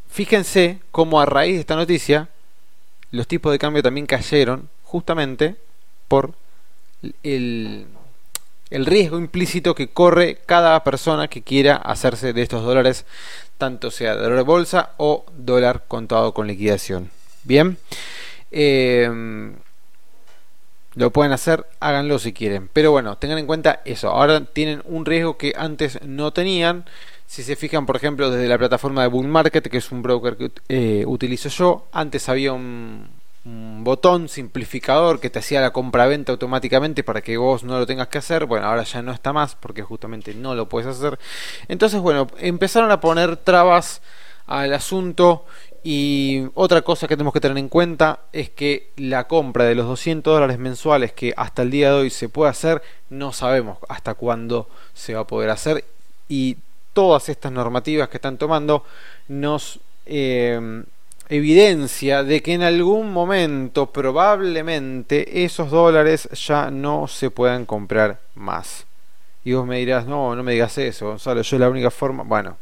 fíjense 0.09 0.79
cómo 0.91 1.21
a 1.21 1.25
raíz 1.25 1.55
de 1.55 1.61
esta 1.61 1.75
noticia, 1.75 2.29
los 3.11 3.27
tipos 3.27 3.51
de 3.51 3.59
cambio 3.59 3.81
también 3.81 4.05
cayeron 4.05 4.69
justamente 4.83 5.55
por 6.07 6.33
el, 7.23 7.85
riesgo 8.71 9.17
implícito 9.17 9.75
que 9.75 9.87
corre 9.89 10.39
cada 10.45 10.83
persona 10.83 11.27
que 11.27 11.41
quiera 11.41 11.75
hacerse 11.75 12.33
de 12.33 12.41
estos 12.41 12.63
dólares, 12.63 13.05
tanto 13.57 13.91
sea 13.91 14.15
dólar 14.15 14.43
bolsa 14.43 14.91
o 14.97 15.25
dólar 15.37 15.85
contado 15.87 16.33
con 16.33 16.47
liquidación. 16.47 17.09
Bien, 17.43 17.77
em, 18.51 19.55
lo 20.95 21.11
pueden 21.11 21.31
hacer, 21.31 21.65
háganlo 21.79 22.19
si 22.19 22.33
quieren. 22.33 22.69
Pero 22.73 22.91
bueno, 22.91 23.17
tengan 23.17 23.37
en 23.37 23.47
cuenta 23.47 23.81
eso. 23.85 24.09
Ahora 24.09 24.43
tienen 24.43 24.81
un 24.85 25.05
riesgo 25.05 25.37
que 25.37 25.53
antes 25.55 26.01
no 26.03 26.31
tenían. 26.33 26.85
Si 27.29 27.43
se 27.43 27.55
fijan, 27.55 27.85
por 27.85 27.95
ejemplo, 27.95 28.31
desde 28.31 28.47
la 28.47 28.57
plataforma 28.57 29.03
de 29.03 29.07
Bull 29.07 29.27
Market, 29.27 29.69
que 29.69 29.77
es 29.77 29.91
un 29.91 30.01
broker 30.01 30.35
que 30.35 30.51
eh, 30.67 31.03
utilizo 31.05 31.47
yo, 31.49 31.85
antes 31.91 32.27
había 32.27 32.53
un, 32.53 33.07
un 33.45 33.83
botón 33.83 34.27
simplificador 34.27 35.19
que 35.19 35.29
te 35.29 35.37
hacía 35.37 35.61
la 35.61 35.71
compra-venta 35.71 36.31
automáticamente 36.31 37.03
para 37.03 37.21
que 37.21 37.37
vos 37.37 37.63
no 37.63 37.77
lo 37.77 37.85
tengas 37.85 38.07
que 38.07 38.17
hacer. 38.17 38.47
Bueno, 38.47 38.65
ahora 38.65 38.81
ya 38.81 39.03
no 39.03 39.11
está 39.11 39.31
más 39.31 39.53
porque 39.53 39.83
justamente 39.83 40.33
no 40.33 40.55
lo 40.55 40.67
puedes 40.67 40.89
hacer. 40.89 41.19
Entonces, 41.67 42.01
bueno, 42.01 42.25
empezaron 42.39 42.89
a 42.89 42.99
poner 42.99 43.37
trabas 43.37 44.01
al 44.47 44.73
asunto 44.73 45.45
y 45.83 46.47
otra 46.55 46.81
cosa 46.81 47.07
que 47.07 47.15
tenemos 47.15 47.33
que 47.33 47.41
tener 47.41 47.59
en 47.59 47.69
cuenta 47.69 48.21
es 48.33 48.49
que 48.49 48.91
la 48.97 49.27
compra 49.27 49.65
de 49.65 49.75
los 49.75 49.85
200 49.85 50.33
dólares 50.33 50.57
mensuales 50.57 51.13
que 51.13 51.35
hasta 51.37 51.61
el 51.61 51.69
día 51.69 51.89
de 51.89 51.99
hoy 51.99 52.09
se 52.09 52.27
puede 52.27 52.49
hacer, 52.49 52.81
no 53.11 53.33
sabemos 53.33 53.77
hasta 53.87 54.15
cuándo 54.15 54.67
se 54.95 55.13
va 55.13 55.21
a 55.21 55.27
poder 55.27 55.51
hacer 55.51 55.85
y 56.27 56.57
todas 56.99 57.29
estas 57.29 57.53
normativas 57.53 58.09
que 58.09 58.17
están 58.17 58.37
tomando 58.37 58.83
nos... 59.29 59.79
Eh, 60.05 60.83
evidencia 61.29 62.23
de 62.23 62.41
que 62.41 62.53
en 62.53 62.63
algún 62.63 63.13
momento 63.13 63.85
probablemente 63.91 65.45
esos 65.45 65.69
dólares 65.69 66.27
ya 66.47 66.71
no 66.71 67.07
se 67.07 67.29
puedan 67.29 67.67
comprar 67.67 68.19
más. 68.33 68.87
Y 69.45 69.53
vos 69.53 69.65
me 69.67 69.77
dirás, 69.77 70.07
no, 70.07 70.35
no 70.35 70.41
me 70.41 70.53
digas 70.53 70.75
eso, 70.79 71.09
Gonzalo, 71.09 71.43
yo 71.43 71.59
la 71.59 71.69
única 71.69 71.91
forma, 71.91 72.23
bueno, 72.23 72.57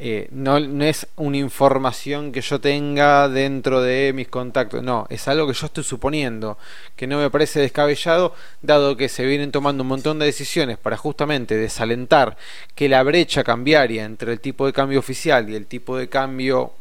eh, 0.00 0.28
no, 0.30 0.58
es 0.58 1.08
una 1.16 1.38
información 1.38 2.30
que 2.30 2.40
yo 2.40 2.60
tenga 2.60 3.28
dentro 3.28 3.82
de 3.82 4.12
mis 4.14 4.28
contactos, 4.28 4.80
no, 4.80 5.08
es 5.10 5.26
algo 5.26 5.48
que 5.48 5.54
yo 5.54 5.66
estoy 5.66 5.82
suponiendo, 5.82 6.56
que 6.94 7.08
no 7.08 7.18
me 7.18 7.30
parece 7.30 7.58
descabellado, 7.58 8.32
dado 8.62 8.96
que 8.96 9.08
se 9.08 9.26
vienen 9.26 9.50
tomando 9.50 9.82
un 9.82 9.88
montón 9.88 10.20
de 10.20 10.26
decisiones 10.26 10.78
para 10.78 10.96
justamente 10.96 11.56
desalentar 11.56 12.36
que 12.76 12.88
la 12.88 13.02
brecha 13.02 13.42
cambiaria 13.42 14.04
entre 14.04 14.30
el 14.30 14.38
tipo 14.38 14.66
de 14.66 14.72
cambio 14.72 15.00
oficial 15.00 15.50
y 15.50 15.56
el 15.56 15.66
tipo 15.66 15.96
de 15.96 16.08
cambio 16.08 16.74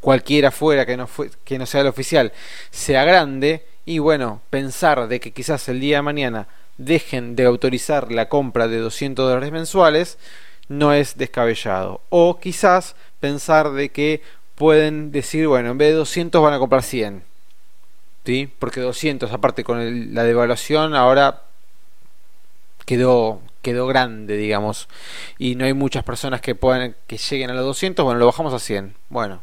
cualquiera 0.00 0.50
fuera 0.50 0.84
que 0.84 0.96
no, 0.96 1.06
fue, 1.06 1.30
que 1.44 1.60
no 1.60 1.66
sea 1.66 1.82
el 1.82 1.86
oficial 1.86 2.32
sea 2.72 3.04
grande 3.04 3.66
y 3.84 4.00
bueno, 4.00 4.42
pensar 4.50 5.06
de 5.06 5.20
que 5.20 5.30
quizás 5.30 5.68
el 5.68 5.78
día 5.78 5.98
de 5.98 6.02
mañana 6.02 6.48
dejen 6.76 7.36
de 7.36 7.44
autorizar 7.44 8.10
la 8.10 8.28
compra 8.28 8.66
de 8.66 8.78
200 8.78 9.28
dólares 9.28 9.52
mensuales 9.52 10.18
no 10.68 10.92
es 10.92 11.16
descabellado. 11.16 12.00
O 12.10 12.38
quizás 12.38 12.96
pensar 13.20 13.72
de 13.72 13.90
que 13.90 14.22
pueden 14.54 15.12
decir, 15.12 15.46
bueno, 15.46 15.70
en 15.70 15.78
vez 15.78 15.88
de 15.90 15.94
200 15.94 16.42
van 16.42 16.54
a 16.54 16.58
comprar 16.58 16.82
100. 16.82 17.24
¿Sí? 18.24 18.52
Porque 18.58 18.80
200, 18.80 19.32
aparte 19.32 19.64
con 19.64 20.14
la 20.14 20.22
devaluación, 20.24 20.94
ahora 20.94 21.44
quedó 22.84 23.40
quedó 23.62 23.86
grande, 23.86 24.36
digamos, 24.36 24.88
y 25.38 25.54
no 25.54 25.64
hay 25.64 25.74
muchas 25.74 26.04
personas 26.04 26.40
que 26.40 26.54
puedan 26.54 26.94
que 27.06 27.18
lleguen 27.18 27.50
a 27.50 27.54
los 27.54 27.64
200, 27.64 28.04
bueno, 28.04 28.18
lo 28.18 28.26
bajamos 28.26 28.54
a 28.54 28.58
100. 28.58 28.94
Bueno, 29.08 29.42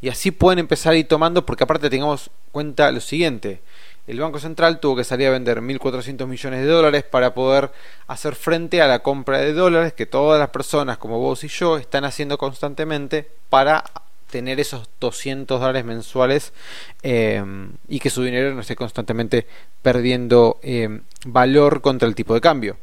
y 0.00 0.08
así 0.08 0.30
pueden 0.30 0.58
empezar 0.58 0.92
a 0.92 0.96
ir 0.96 1.08
tomando, 1.08 1.46
porque 1.46 1.64
aparte 1.64 1.90
tengamos 1.90 2.30
cuenta 2.52 2.90
lo 2.92 3.00
siguiente, 3.00 3.62
el 4.08 4.18
Banco 4.18 4.40
Central 4.40 4.80
tuvo 4.80 4.96
que 4.96 5.04
salir 5.04 5.28
a 5.28 5.30
vender 5.30 5.60
1.400 5.60 6.26
millones 6.26 6.60
de 6.60 6.66
dólares 6.66 7.04
para 7.04 7.34
poder 7.34 7.70
hacer 8.06 8.34
frente 8.34 8.80
a 8.80 8.88
la 8.88 9.00
compra 9.00 9.38
de 9.38 9.52
dólares 9.52 9.92
que 9.92 10.06
todas 10.06 10.40
las 10.40 10.48
personas 10.48 10.96
como 10.96 11.18
vos 11.18 11.44
y 11.44 11.48
yo 11.48 11.76
están 11.76 12.06
haciendo 12.06 12.38
constantemente 12.38 13.28
para 13.50 13.84
tener 14.30 14.60
esos 14.60 14.88
200 14.98 15.60
dólares 15.60 15.84
mensuales 15.84 16.54
eh, 17.02 17.44
y 17.86 18.00
que 18.00 18.08
su 18.08 18.22
dinero 18.22 18.54
no 18.54 18.62
esté 18.62 18.76
constantemente 18.76 19.46
perdiendo 19.82 20.58
eh, 20.62 21.00
valor 21.26 21.82
contra 21.82 22.08
el 22.08 22.14
tipo 22.14 22.32
de 22.32 22.40
cambio. 22.40 22.78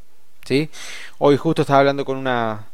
¿sí? 0.46 0.70
Hoy 1.18 1.38
justo 1.38 1.64
estaba 1.64 1.80
hablando 1.80 2.06
con 2.06 2.18
una 2.18 2.68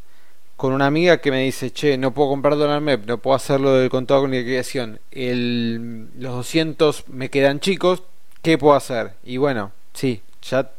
con 0.57 0.73
una 0.73 0.85
amiga 0.85 1.17
que 1.17 1.31
me 1.31 1.41
dice, 1.41 1.71
che, 1.71 1.97
no 1.97 2.13
puedo 2.13 2.29
comprar 2.29 2.55
dólar 2.55 2.81
MEP, 2.81 3.07
no 3.07 3.17
puedo 3.17 3.35
hacerlo 3.35 3.73
del 3.73 3.89
contado 3.89 4.21
con 4.21 4.29
liquidación, 4.29 4.99
el, 5.09 6.09
los 6.19 6.35
200 6.35 7.07
me 7.07 7.31
quedan 7.31 7.59
chicos, 7.59 8.03
¿qué 8.41 8.57
puedo 8.57 8.75
hacer? 8.75 9.13
Y 9.23 9.37
bueno, 9.37 9.71
sí, 9.93 10.21
ya 10.41 10.71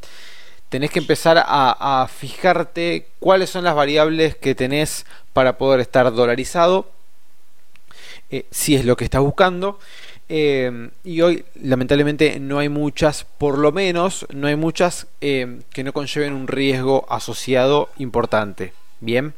tenés 0.69 0.91
que 0.91 0.99
empezar 0.99 1.37
a, 1.37 2.03
a 2.03 2.07
fijarte 2.07 3.07
cuáles 3.19 3.49
son 3.49 3.63
las 3.63 3.75
variables 3.75 4.35
que 4.35 4.55
tenés 4.55 5.05
para 5.33 5.57
poder 5.57 5.79
estar 5.79 6.11
dolarizado, 6.13 6.89
eh, 8.29 8.45
si 8.51 8.75
es 8.75 8.85
lo 8.85 8.95
que 8.95 9.03
estás 9.03 9.21
buscando. 9.21 9.79
Eh, 10.29 10.89
y 11.03 11.21
hoy 11.21 11.45
lamentablemente 11.61 12.39
no 12.39 12.59
hay 12.59 12.69
muchas, 12.69 13.25
por 13.37 13.57
lo 13.57 13.71
menos 13.71 14.25
no 14.33 14.47
hay 14.47 14.55
muchas 14.55 15.07
eh, 15.21 15.59
que 15.71 15.83
no 15.83 15.93
conlleven 15.93 16.33
un 16.33 16.47
riesgo 16.47 17.05
asociado 17.09 17.89
importante. 17.97 18.73
Bien, 18.99 19.33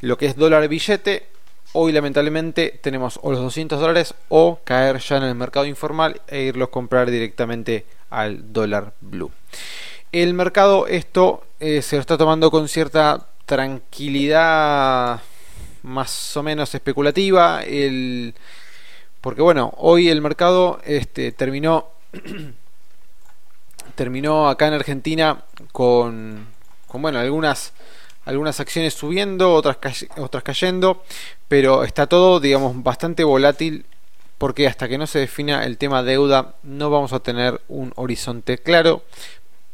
lo 0.00 0.16
que 0.16 0.26
es 0.26 0.36
dólar 0.36 0.66
billete, 0.68 1.26
hoy 1.72 1.92
lamentablemente 1.92 2.78
tenemos 2.82 3.18
o 3.22 3.30
los 3.30 3.40
200 3.40 3.80
dólares 3.80 4.14
o 4.28 4.60
caer 4.64 4.98
ya 4.98 5.16
en 5.16 5.24
el 5.24 5.34
mercado 5.34 5.66
informal 5.66 6.20
e 6.28 6.42
irlos 6.42 6.68
a 6.68 6.70
comprar 6.70 7.10
directamente 7.10 7.86
al 8.10 8.52
dólar 8.52 8.92
blue. 9.00 9.30
El 10.12 10.34
mercado 10.34 10.86
esto 10.86 11.44
eh, 11.60 11.80
se 11.82 11.96
lo 11.96 12.00
está 12.00 12.18
tomando 12.18 12.50
con 12.50 12.68
cierta 12.68 13.26
tranquilidad 13.46 15.20
más 15.82 16.36
o 16.36 16.42
menos 16.42 16.74
especulativa. 16.74 17.62
El, 17.62 18.34
porque 19.20 19.42
bueno, 19.42 19.72
hoy 19.78 20.08
el 20.08 20.20
mercado 20.20 20.80
este, 20.84 21.32
terminó, 21.32 21.88
terminó 23.94 24.48
acá 24.48 24.68
en 24.68 24.74
Argentina 24.74 25.44
con, 25.72 26.46
con 26.86 27.02
bueno, 27.02 27.18
algunas 27.18 27.72
algunas 28.24 28.60
acciones 28.60 28.94
subiendo, 28.94 29.52
otras, 29.52 29.78
otras 30.16 30.42
cayendo, 30.42 31.02
pero 31.48 31.84
está 31.84 32.06
todo, 32.06 32.40
digamos, 32.40 32.82
bastante 32.82 33.24
volátil 33.24 33.84
porque 34.38 34.66
hasta 34.66 34.88
que 34.88 34.98
no 34.98 35.06
se 35.06 35.20
defina 35.20 35.64
el 35.64 35.78
tema 35.78 36.02
deuda 36.02 36.56
no 36.64 36.90
vamos 36.90 37.12
a 37.12 37.20
tener 37.20 37.60
un 37.68 37.92
horizonte 37.94 38.58
claro, 38.58 39.04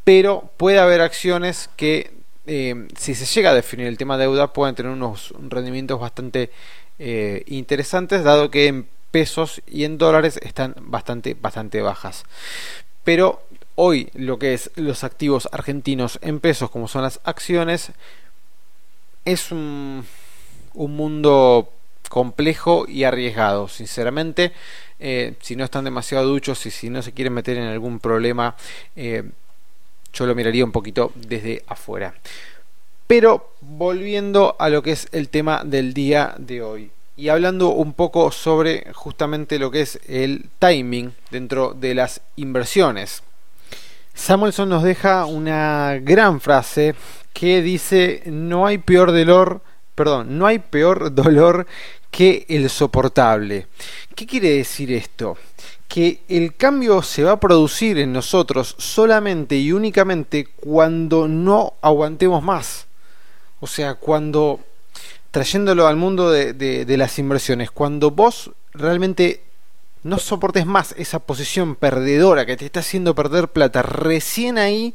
pero 0.05 0.50
puede 0.59 0.78
haber 0.78 1.00
acciones 1.00 1.71
que 1.76 2.12
eh, 2.47 2.87
si 2.97 3.14
se 3.14 3.25
llega 3.26 3.50
a 3.50 3.55
definir 3.55 3.87
el 3.87 3.99
tema 3.99 4.19
deuda 4.19 4.52
pueden 4.52 4.75
tener 4.75 4.93
unos 4.93 5.35
rendimientos 5.38 6.00
bastante 6.00 6.50
eh, 6.99 7.45
interesantes 7.47 8.25
dado 8.25 8.50
que 8.50 8.67
en 8.67 8.88
pesos 9.11 9.62
y 9.67 9.85
en 9.85 9.99
dólares 9.99 10.38
están 10.43 10.75
bastante 10.81 11.35
bastante 11.35 11.81
bajas. 11.81 12.25
Pero 13.05 13.43
hoy 13.75 14.11
lo 14.14 14.38
que 14.38 14.55
es 14.55 14.71
los 14.76 15.05
activos 15.05 15.49
argentinos 15.52 16.19
en 16.21 16.40
pesos 16.40 16.71
como 16.71 16.88
son 16.88 17.02
las 17.02 17.21
acciones 17.25 17.93
es 19.33 19.53
un, 19.53 20.05
un 20.75 20.97
mundo 20.97 21.71
complejo 22.09 22.87
y 22.89 23.05
arriesgado, 23.05 23.69
sinceramente. 23.69 24.53
Eh, 24.99 25.35
si 25.41 25.55
no 25.55 25.65
están 25.65 25.85
demasiado 25.85 26.27
duchos 26.27 26.65
y 26.67 26.71
si 26.71 26.91
no 26.91 27.03
se 27.03 27.13
quieren 27.13 27.35
meter 27.35 27.57
en 27.57 27.65
algún 27.65 28.01
problema, 28.01 28.57
eh, 28.97 29.23
yo 30.13 30.27
lo 30.27 30.35
miraría 30.35 30.65
un 30.65 30.73
poquito 30.73 31.13
desde 31.15 31.63
afuera. 31.67 32.15
Pero 33.07 33.53
volviendo 33.61 34.57
a 34.59 34.69
lo 34.69 34.83
que 34.83 34.93
es 34.93 35.09
el 35.13 35.29
tema 35.29 35.63
del 35.65 35.95
día 35.95 36.35
de 36.39 36.63
hoy 36.63 36.91
y 37.17 37.29
hablando 37.31 37.71
un 37.71 37.95
poco 37.95 38.31
sobre 38.31 38.93
justamente 38.93 39.59
lo 39.59 39.71
que 39.71 39.81
es 39.81 39.99
el 40.07 40.51
timing 40.59 41.13
dentro 41.31 41.75
de 41.75 41.95
las 41.95 42.21
inversiones. 42.37 43.23
Samuelson 44.19 44.69
nos 44.69 44.83
deja 44.83 45.25
una 45.27 45.97
gran 46.03 46.41
frase 46.41 46.97
que 47.33 47.63
dice 47.63 48.25
no 48.27 48.67
hay 48.67 48.79
peor 48.79 49.13
dolor, 49.13 49.63
perdón, 49.95 50.37
no 50.37 50.47
hay 50.47 50.59
peor 50.59 51.15
dolor 51.15 51.67
que 52.11 52.45
el 52.49 52.69
soportable. 52.69 53.69
¿Qué 54.17 54.27
quiere 54.27 54.51
decir 54.51 54.93
esto? 54.93 55.39
Que 55.87 56.21
el 56.29 56.57
cambio 56.57 57.01
se 57.01 57.23
va 57.23 57.33
a 57.33 57.41
producir 57.41 57.97
en 57.99 58.13
nosotros 58.13 58.75
solamente 58.77 59.57
y 59.57 59.71
únicamente 59.71 60.49
cuando 60.57 61.29
no 61.29 61.75
aguantemos 61.81 62.43
más. 62.43 62.87
O 63.61 63.69
sea, 63.69 63.95
cuando 63.95 64.61
trayéndolo 65.31 65.87
al 65.87 65.97
mundo 65.97 66.31
de, 66.31 66.97
las 66.99 67.19
inversiones, 67.21 67.71
cuando 67.71 68.11
vos 68.11 68.51
realmente 68.73 69.43
no 70.02 70.19
soportes 70.19 70.67
más 70.67 70.95
esa 70.99 71.19
posición 71.19 71.75
perdedora 71.75 72.47
que 72.47 72.57
te 72.57 72.64
está 72.64 72.81
haciendo 72.81 73.14
perder 73.14 73.49
plata, 73.49 73.83
recién 73.83 74.59
ahí 74.59 74.95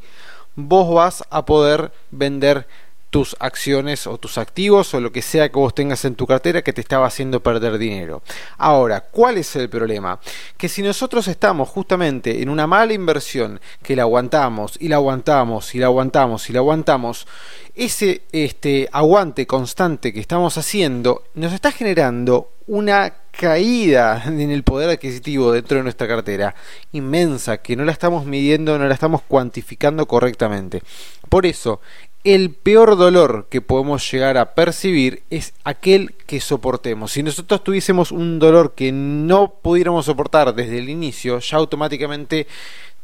vos 0.56 0.94
vas 0.94 1.24
a 1.30 1.44
poder 1.44 1.92
vender 2.10 2.66
tus 3.14 3.36
acciones 3.38 4.08
o 4.08 4.18
tus 4.18 4.38
activos 4.38 4.92
o 4.92 4.98
lo 4.98 5.12
que 5.12 5.22
sea 5.22 5.48
que 5.48 5.56
vos 5.56 5.72
tengas 5.72 6.04
en 6.04 6.16
tu 6.16 6.26
cartera 6.26 6.62
que 6.62 6.72
te 6.72 6.80
estaba 6.80 7.06
haciendo 7.06 7.44
perder 7.44 7.78
dinero. 7.78 8.24
Ahora, 8.58 9.02
¿cuál 9.02 9.38
es 9.38 9.54
el 9.54 9.70
problema? 9.70 10.18
Que 10.56 10.68
si 10.68 10.82
nosotros 10.82 11.28
estamos 11.28 11.68
justamente 11.68 12.42
en 12.42 12.48
una 12.48 12.66
mala 12.66 12.92
inversión 12.92 13.60
que 13.84 13.94
la 13.94 14.02
aguantamos 14.02 14.76
y 14.80 14.88
la 14.88 14.96
aguantamos 14.96 15.76
y 15.76 15.78
la 15.78 15.86
aguantamos 15.86 16.50
y 16.50 16.52
la 16.54 16.58
aguantamos, 16.58 17.28
ese 17.76 18.22
este, 18.32 18.88
aguante 18.90 19.46
constante 19.46 20.12
que 20.12 20.18
estamos 20.18 20.58
haciendo 20.58 21.22
nos 21.34 21.52
está 21.52 21.70
generando 21.70 22.50
una 22.66 23.14
caída 23.30 24.22
en 24.26 24.50
el 24.50 24.64
poder 24.64 24.90
adquisitivo 24.90 25.52
dentro 25.52 25.76
de 25.76 25.84
nuestra 25.84 26.08
cartera 26.08 26.56
inmensa 26.90 27.58
que 27.58 27.76
no 27.76 27.84
la 27.84 27.92
estamos 27.92 28.26
midiendo, 28.26 28.76
no 28.76 28.88
la 28.88 28.94
estamos 28.94 29.22
cuantificando 29.22 30.06
correctamente. 30.06 30.82
Por 31.28 31.46
eso 31.46 31.80
el 32.24 32.54
peor 32.54 32.96
dolor 32.96 33.48
que 33.50 33.60
podemos 33.60 34.10
llegar 34.10 34.38
a 34.38 34.54
percibir 34.54 35.22
es 35.28 35.52
aquel 35.62 36.14
que 36.26 36.40
soportemos. 36.40 37.12
Si 37.12 37.22
nosotros 37.22 37.62
tuviésemos 37.62 38.12
un 38.12 38.38
dolor 38.38 38.74
que 38.74 38.92
no 38.92 39.56
pudiéramos 39.62 40.06
soportar 40.06 40.54
desde 40.54 40.78
el 40.78 40.88
inicio, 40.88 41.38
ya 41.38 41.58
automáticamente, 41.58 42.46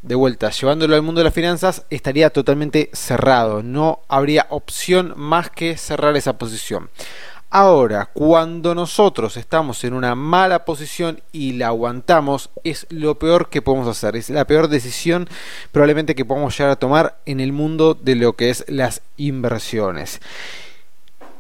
de 0.00 0.14
vuelta, 0.14 0.50
llevándolo 0.50 0.94
al 0.94 1.02
mundo 1.02 1.20
de 1.20 1.24
las 1.24 1.34
finanzas, 1.34 1.84
estaría 1.90 2.30
totalmente 2.30 2.88
cerrado. 2.94 3.62
No 3.62 4.00
habría 4.08 4.46
opción 4.48 5.12
más 5.16 5.50
que 5.50 5.76
cerrar 5.76 6.16
esa 6.16 6.38
posición. 6.38 6.88
Ahora, 7.52 8.06
cuando 8.12 8.76
nosotros 8.76 9.36
estamos 9.36 9.82
en 9.82 9.92
una 9.92 10.14
mala 10.14 10.64
posición 10.64 11.20
y 11.32 11.54
la 11.54 11.66
aguantamos, 11.66 12.50
es 12.62 12.86
lo 12.90 13.18
peor 13.18 13.48
que 13.48 13.60
podemos 13.60 13.88
hacer. 13.88 14.14
Es 14.14 14.30
la 14.30 14.46
peor 14.46 14.68
decisión 14.68 15.28
probablemente 15.72 16.14
que 16.14 16.24
podemos 16.24 16.56
llegar 16.56 16.70
a 16.70 16.78
tomar 16.78 17.18
en 17.26 17.40
el 17.40 17.52
mundo 17.52 17.94
de 17.94 18.14
lo 18.14 18.34
que 18.34 18.50
es 18.50 18.64
las 18.68 19.02
inversiones. 19.16 20.20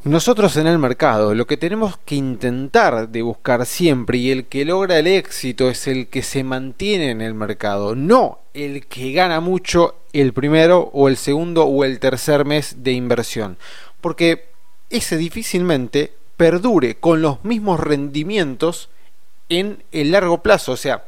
Nosotros 0.02 0.56
en 0.56 0.66
el 0.66 0.78
mercado 0.78 1.32
lo 1.34 1.46
que 1.46 1.56
tenemos 1.56 1.96
que 1.98 2.16
intentar 2.16 3.10
de 3.10 3.22
buscar 3.22 3.64
siempre 3.64 4.18
y 4.18 4.32
el 4.32 4.46
que 4.46 4.64
logra 4.64 4.98
el 4.98 5.06
éxito 5.06 5.70
es 5.70 5.86
el 5.86 6.08
que 6.08 6.22
se 6.22 6.42
mantiene 6.42 7.10
en 7.10 7.20
el 7.20 7.34
mercado, 7.34 7.94
no 7.94 8.40
el 8.52 8.86
que 8.86 9.12
gana 9.12 9.38
mucho 9.38 9.94
el 10.12 10.32
primero 10.32 10.90
o 10.92 11.08
el 11.08 11.16
segundo 11.16 11.66
o 11.66 11.84
el 11.84 12.00
tercer 12.00 12.44
mes 12.44 12.82
de 12.82 12.92
inversión. 12.92 13.58
Porque 14.00 14.49
ese 14.90 15.16
difícilmente 15.16 16.12
perdure 16.36 16.96
con 16.96 17.22
los 17.22 17.44
mismos 17.44 17.80
rendimientos 17.80 18.88
en 19.48 19.82
el 19.92 20.12
largo 20.12 20.42
plazo. 20.42 20.72
O 20.72 20.76
sea, 20.76 21.04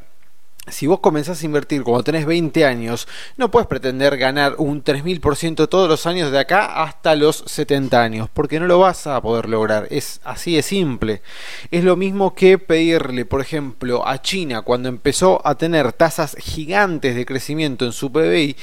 si 0.67 0.87
vos 0.87 1.01
comenzás 1.01 1.41
a 1.41 1.45
invertir 1.45 1.83
cuando 1.83 2.03
tenés 2.03 2.25
20 2.25 2.65
años, 2.65 3.07
no 3.35 3.51
puedes 3.51 3.67
pretender 3.67 4.15
ganar 4.17 4.55
un 4.59 4.81
3000% 4.81 5.67
todos 5.67 5.89
los 5.89 6.05
años 6.05 6.31
de 6.31 6.39
acá 6.39 6.83
hasta 6.83 7.15
los 7.15 7.43
70 7.47 8.01
años, 8.01 8.29
porque 8.33 8.61
no 8.61 8.67
lo 8.67 8.79
vas 8.79 9.05
a 9.05 9.19
poder 9.21 9.49
lograr. 9.49 9.87
Es 9.91 10.21
así 10.23 10.55
de 10.55 10.61
simple. 10.61 11.21
Es 11.69 11.83
lo 11.83 11.97
mismo 11.97 12.33
que 12.33 12.57
pedirle, 12.57 13.25
por 13.25 13.41
ejemplo, 13.41 14.07
a 14.07 14.21
China 14.21 14.61
cuando 14.61 14.87
empezó 14.87 15.45
a 15.45 15.55
tener 15.55 15.91
tasas 15.91 16.37
gigantes 16.39 17.15
de 17.15 17.25
crecimiento 17.25 17.83
en 17.85 17.91
su 17.91 18.11
PBI, 18.11 18.55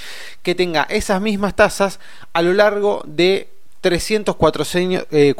que 0.43 0.55
tenga 0.55 0.85
esas 0.85 1.21
mismas 1.21 1.55
tasas 1.55 2.01
a 2.33 2.41
lo 2.41 2.55
largo 2.55 3.03
de 3.07 3.51
300, 3.81 4.37
400, 4.37 5.07
eh, 5.11 5.35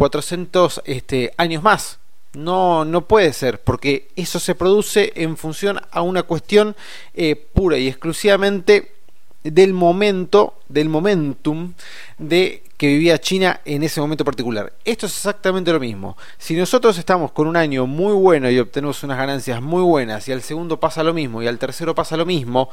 este, 0.87 1.33
años 1.37 1.63
más. 1.63 1.99
No, 2.33 2.85
no 2.85 3.07
puede 3.07 3.33
ser, 3.33 3.61
porque 3.61 4.09
eso 4.15 4.39
se 4.39 4.55
produce 4.55 5.13
en 5.17 5.37
función 5.37 5.81
a 5.91 6.03
una 6.03 6.23
cuestión 6.23 6.77
eh, 7.15 7.35
pura 7.35 7.77
y 7.77 7.89
exclusivamente 7.89 8.93
del 9.43 9.73
momento, 9.73 10.55
del 10.69 10.89
momentum 10.89 11.73
de 12.19 12.63
que 12.77 12.87
vivía 12.87 13.19
China 13.19 13.61
en 13.65 13.83
ese 13.83 14.01
momento 14.01 14.25
particular. 14.25 14.73
Esto 14.85 15.07
es 15.07 15.13
exactamente 15.13 15.73
lo 15.73 15.81
mismo. 15.81 16.17
Si 16.39 16.55
nosotros 16.55 16.97
estamos 16.99 17.33
con 17.33 17.47
un 17.47 17.57
año 17.57 17.87
muy 17.87 18.15
bueno 18.15 18.51
y 18.51 18.59
obtenemos 18.59 19.03
unas 19.03 19.19
ganancias 19.19 19.61
muy 19.61 19.83
buenas 19.83 20.29
y 20.29 20.33
al 20.33 20.43
segundo 20.43 20.79
pasa 20.79 21.03
lo 21.03 21.13
mismo 21.13 21.43
y 21.43 21.47
al 21.47 21.59
tercero 21.59 21.95
pasa 21.95 22.17
lo 22.17 22.25
mismo, 22.25 22.71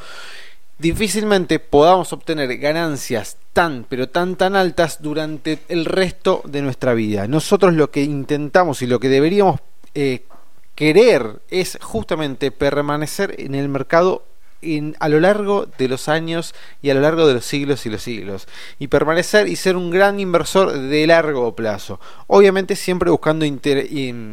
difícilmente 0.77 1.59
podamos 1.59 2.13
obtener 2.13 2.57
ganancias 2.57 3.37
tan, 3.53 3.85
pero 3.89 4.09
tan, 4.09 4.35
tan 4.35 4.55
altas 4.55 5.01
durante 5.01 5.59
el 5.67 5.85
resto 5.85 6.41
de 6.45 6.61
nuestra 6.61 6.93
vida. 6.93 7.27
Nosotros 7.27 7.73
lo 7.73 7.89
que 7.89 8.03
intentamos 8.03 8.81
y 8.81 8.87
lo 8.87 8.99
que 8.99 9.09
deberíamos 9.09 9.59
eh, 9.95 10.23
querer 10.75 11.41
es 11.49 11.79
justamente 11.81 12.51
permanecer 12.51 13.35
en 13.39 13.55
el 13.55 13.67
mercado 13.69 14.25
a 14.99 15.09
lo 15.09 15.19
largo 15.19 15.67
de 15.77 15.87
los 15.87 16.09
años 16.09 16.55
y 16.81 16.89
a 16.89 16.93
lo 16.93 17.01
largo 17.01 17.27
de 17.27 17.35
los 17.35 17.45
siglos 17.45 17.85
y 17.85 17.89
los 17.89 18.01
siglos. 18.01 18.47
Y 18.79 18.87
permanecer 18.87 19.47
y 19.47 19.55
ser 19.55 19.75
un 19.77 19.91
gran 19.91 20.19
inversor 20.19 20.71
de 20.73 21.07
largo 21.07 21.55
plazo. 21.55 21.99
Obviamente 22.27 22.75
siempre 22.75 23.11
buscando 23.11 23.45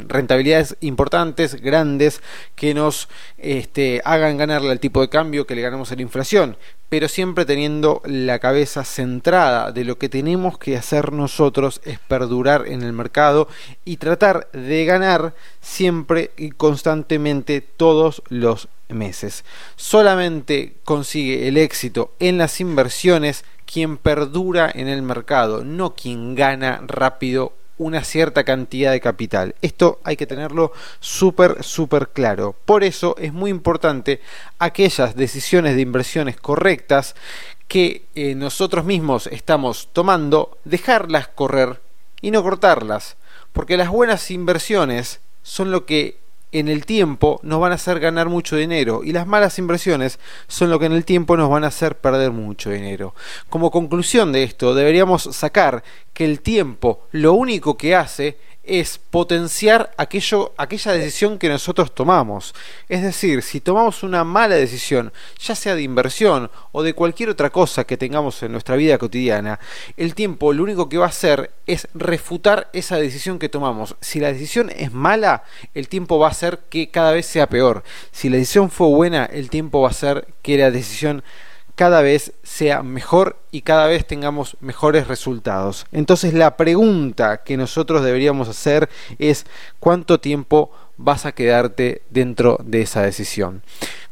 rentabilidades 0.08 0.76
importantes 0.80 1.60
grandes 1.60 2.20
que 2.54 2.74
nos 2.74 3.08
este, 3.38 4.00
hagan 4.04 4.36
ganarle 4.36 4.70
al 4.70 4.80
tipo 4.80 5.00
de 5.00 5.08
cambio 5.08 5.46
que 5.46 5.54
le 5.54 5.62
ganamos 5.62 5.92
a 5.92 5.96
la 5.96 6.02
inflación 6.02 6.56
pero 6.88 7.08
siempre 7.08 7.44
teniendo 7.44 8.02
la 8.04 8.38
cabeza 8.38 8.84
centrada 8.84 9.72
de 9.72 9.84
lo 9.84 9.98
que 9.98 10.08
tenemos 10.08 10.58
que 10.58 10.76
hacer 10.76 11.12
nosotros 11.12 11.80
es 11.84 11.98
perdurar 11.98 12.68
en 12.68 12.82
el 12.82 12.92
mercado 12.92 13.48
y 13.84 13.96
tratar 13.96 14.48
de 14.52 14.84
ganar 14.84 15.34
siempre 15.60 16.30
y 16.36 16.50
constantemente 16.50 17.60
todos 17.60 18.22
los 18.28 18.68
meses. 18.88 19.44
Solamente 19.76 20.74
consigue 20.84 21.48
el 21.48 21.56
éxito 21.56 22.12
en 22.20 22.38
las 22.38 22.60
inversiones 22.60 23.44
quien 23.66 23.96
perdura 23.96 24.70
en 24.72 24.88
el 24.88 25.02
mercado, 25.02 25.64
no 25.64 25.94
quien 25.94 26.34
gana 26.34 26.80
rápido 26.86 27.54
una 27.78 28.04
cierta 28.04 28.44
cantidad 28.44 28.92
de 28.92 29.00
capital. 29.00 29.54
Esto 29.62 30.00
hay 30.04 30.16
que 30.16 30.26
tenerlo 30.26 30.72
súper, 31.00 31.62
súper 31.62 32.08
claro. 32.08 32.54
Por 32.64 32.84
eso 32.84 33.16
es 33.18 33.32
muy 33.32 33.50
importante 33.50 34.20
aquellas 34.58 35.16
decisiones 35.16 35.76
de 35.76 35.82
inversiones 35.82 36.36
correctas 36.36 37.14
que 37.68 38.04
eh, 38.14 38.34
nosotros 38.34 38.84
mismos 38.84 39.26
estamos 39.28 39.88
tomando, 39.92 40.58
dejarlas 40.64 41.28
correr 41.28 41.80
y 42.20 42.30
no 42.30 42.42
cortarlas. 42.42 43.16
Porque 43.52 43.76
las 43.76 43.88
buenas 43.88 44.30
inversiones 44.30 45.20
son 45.42 45.70
lo 45.70 45.86
que 45.86 46.18
en 46.54 46.68
el 46.68 46.86
tiempo 46.86 47.40
nos 47.42 47.60
van 47.60 47.72
a 47.72 47.74
hacer 47.74 47.98
ganar 47.98 48.28
mucho 48.28 48.56
dinero 48.56 49.02
y 49.04 49.12
las 49.12 49.26
malas 49.26 49.58
inversiones 49.58 50.20
son 50.46 50.70
lo 50.70 50.78
que 50.78 50.86
en 50.86 50.92
el 50.92 51.04
tiempo 51.04 51.36
nos 51.36 51.50
van 51.50 51.64
a 51.64 51.66
hacer 51.66 51.98
perder 51.98 52.30
mucho 52.30 52.70
dinero. 52.70 53.14
Como 53.50 53.72
conclusión 53.72 54.30
de 54.30 54.44
esto, 54.44 54.72
deberíamos 54.72 55.24
sacar 55.24 55.82
que 56.12 56.24
el 56.24 56.40
tiempo 56.40 57.08
lo 57.10 57.32
único 57.32 57.76
que 57.76 57.96
hace 57.96 58.38
es 58.66 58.98
potenciar 58.98 59.92
aquello, 59.96 60.52
aquella 60.56 60.92
decisión 60.92 61.38
que 61.38 61.48
nosotros 61.48 61.94
tomamos. 61.94 62.54
Es 62.88 63.02
decir, 63.02 63.42
si 63.42 63.60
tomamos 63.60 64.02
una 64.02 64.24
mala 64.24 64.54
decisión, 64.54 65.12
ya 65.38 65.54
sea 65.54 65.74
de 65.74 65.82
inversión 65.82 66.50
o 66.72 66.82
de 66.82 66.94
cualquier 66.94 67.28
otra 67.28 67.50
cosa 67.50 67.84
que 67.84 67.96
tengamos 67.96 68.42
en 68.42 68.52
nuestra 68.52 68.76
vida 68.76 68.98
cotidiana, 68.98 69.60
el 69.96 70.14
tiempo 70.14 70.52
lo 70.52 70.62
único 70.62 70.88
que 70.88 70.98
va 70.98 71.06
a 71.06 71.08
hacer 71.08 71.52
es 71.66 71.88
refutar 71.94 72.68
esa 72.72 72.96
decisión 72.96 73.38
que 73.38 73.48
tomamos. 73.48 73.96
Si 74.00 74.20
la 74.20 74.32
decisión 74.32 74.70
es 74.70 74.92
mala, 74.92 75.44
el 75.74 75.88
tiempo 75.88 76.18
va 76.18 76.28
a 76.28 76.30
hacer 76.30 76.60
que 76.70 76.90
cada 76.90 77.12
vez 77.12 77.26
sea 77.26 77.48
peor. 77.48 77.84
Si 78.12 78.28
la 78.28 78.36
decisión 78.36 78.70
fue 78.70 78.88
buena, 78.88 79.24
el 79.26 79.50
tiempo 79.50 79.80
va 79.80 79.88
a 79.88 79.90
hacer 79.90 80.26
que 80.42 80.58
la 80.58 80.70
decisión 80.70 81.22
cada 81.74 82.02
vez 82.02 82.32
sea 82.42 82.82
mejor 82.82 83.36
y 83.50 83.62
cada 83.62 83.86
vez 83.86 84.06
tengamos 84.06 84.56
mejores 84.60 85.08
resultados. 85.08 85.86
Entonces 85.92 86.34
la 86.34 86.56
pregunta 86.56 87.42
que 87.44 87.56
nosotros 87.56 88.04
deberíamos 88.04 88.48
hacer 88.48 88.88
es 89.18 89.46
cuánto 89.80 90.20
tiempo 90.20 90.70
vas 90.96 91.26
a 91.26 91.32
quedarte 91.32 92.02
dentro 92.10 92.58
de 92.64 92.82
esa 92.82 93.02
decisión. 93.02 93.62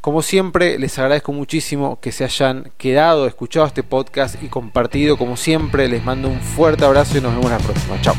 Como 0.01 0.21
siempre, 0.21 0.77
les 0.79 0.99
agradezco 0.99 1.31
muchísimo 1.31 1.99
que 2.01 2.11
se 2.11 2.25
hayan 2.25 2.71
quedado, 2.77 3.25
escuchado 3.25 3.65
este 3.65 3.83
podcast 3.83 4.41
y 4.43 4.47
compartido. 4.47 5.17
Como 5.17 5.37
siempre, 5.37 5.87
les 5.87 6.03
mando 6.03 6.27
un 6.27 6.41
fuerte 6.41 6.83
abrazo 6.83 7.17
y 7.17 7.21
nos 7.21 7.33
vemos 7.35 7.51
la 7.51 7.59
próxima. 7.59 8.01
Chao. 8.01 8.15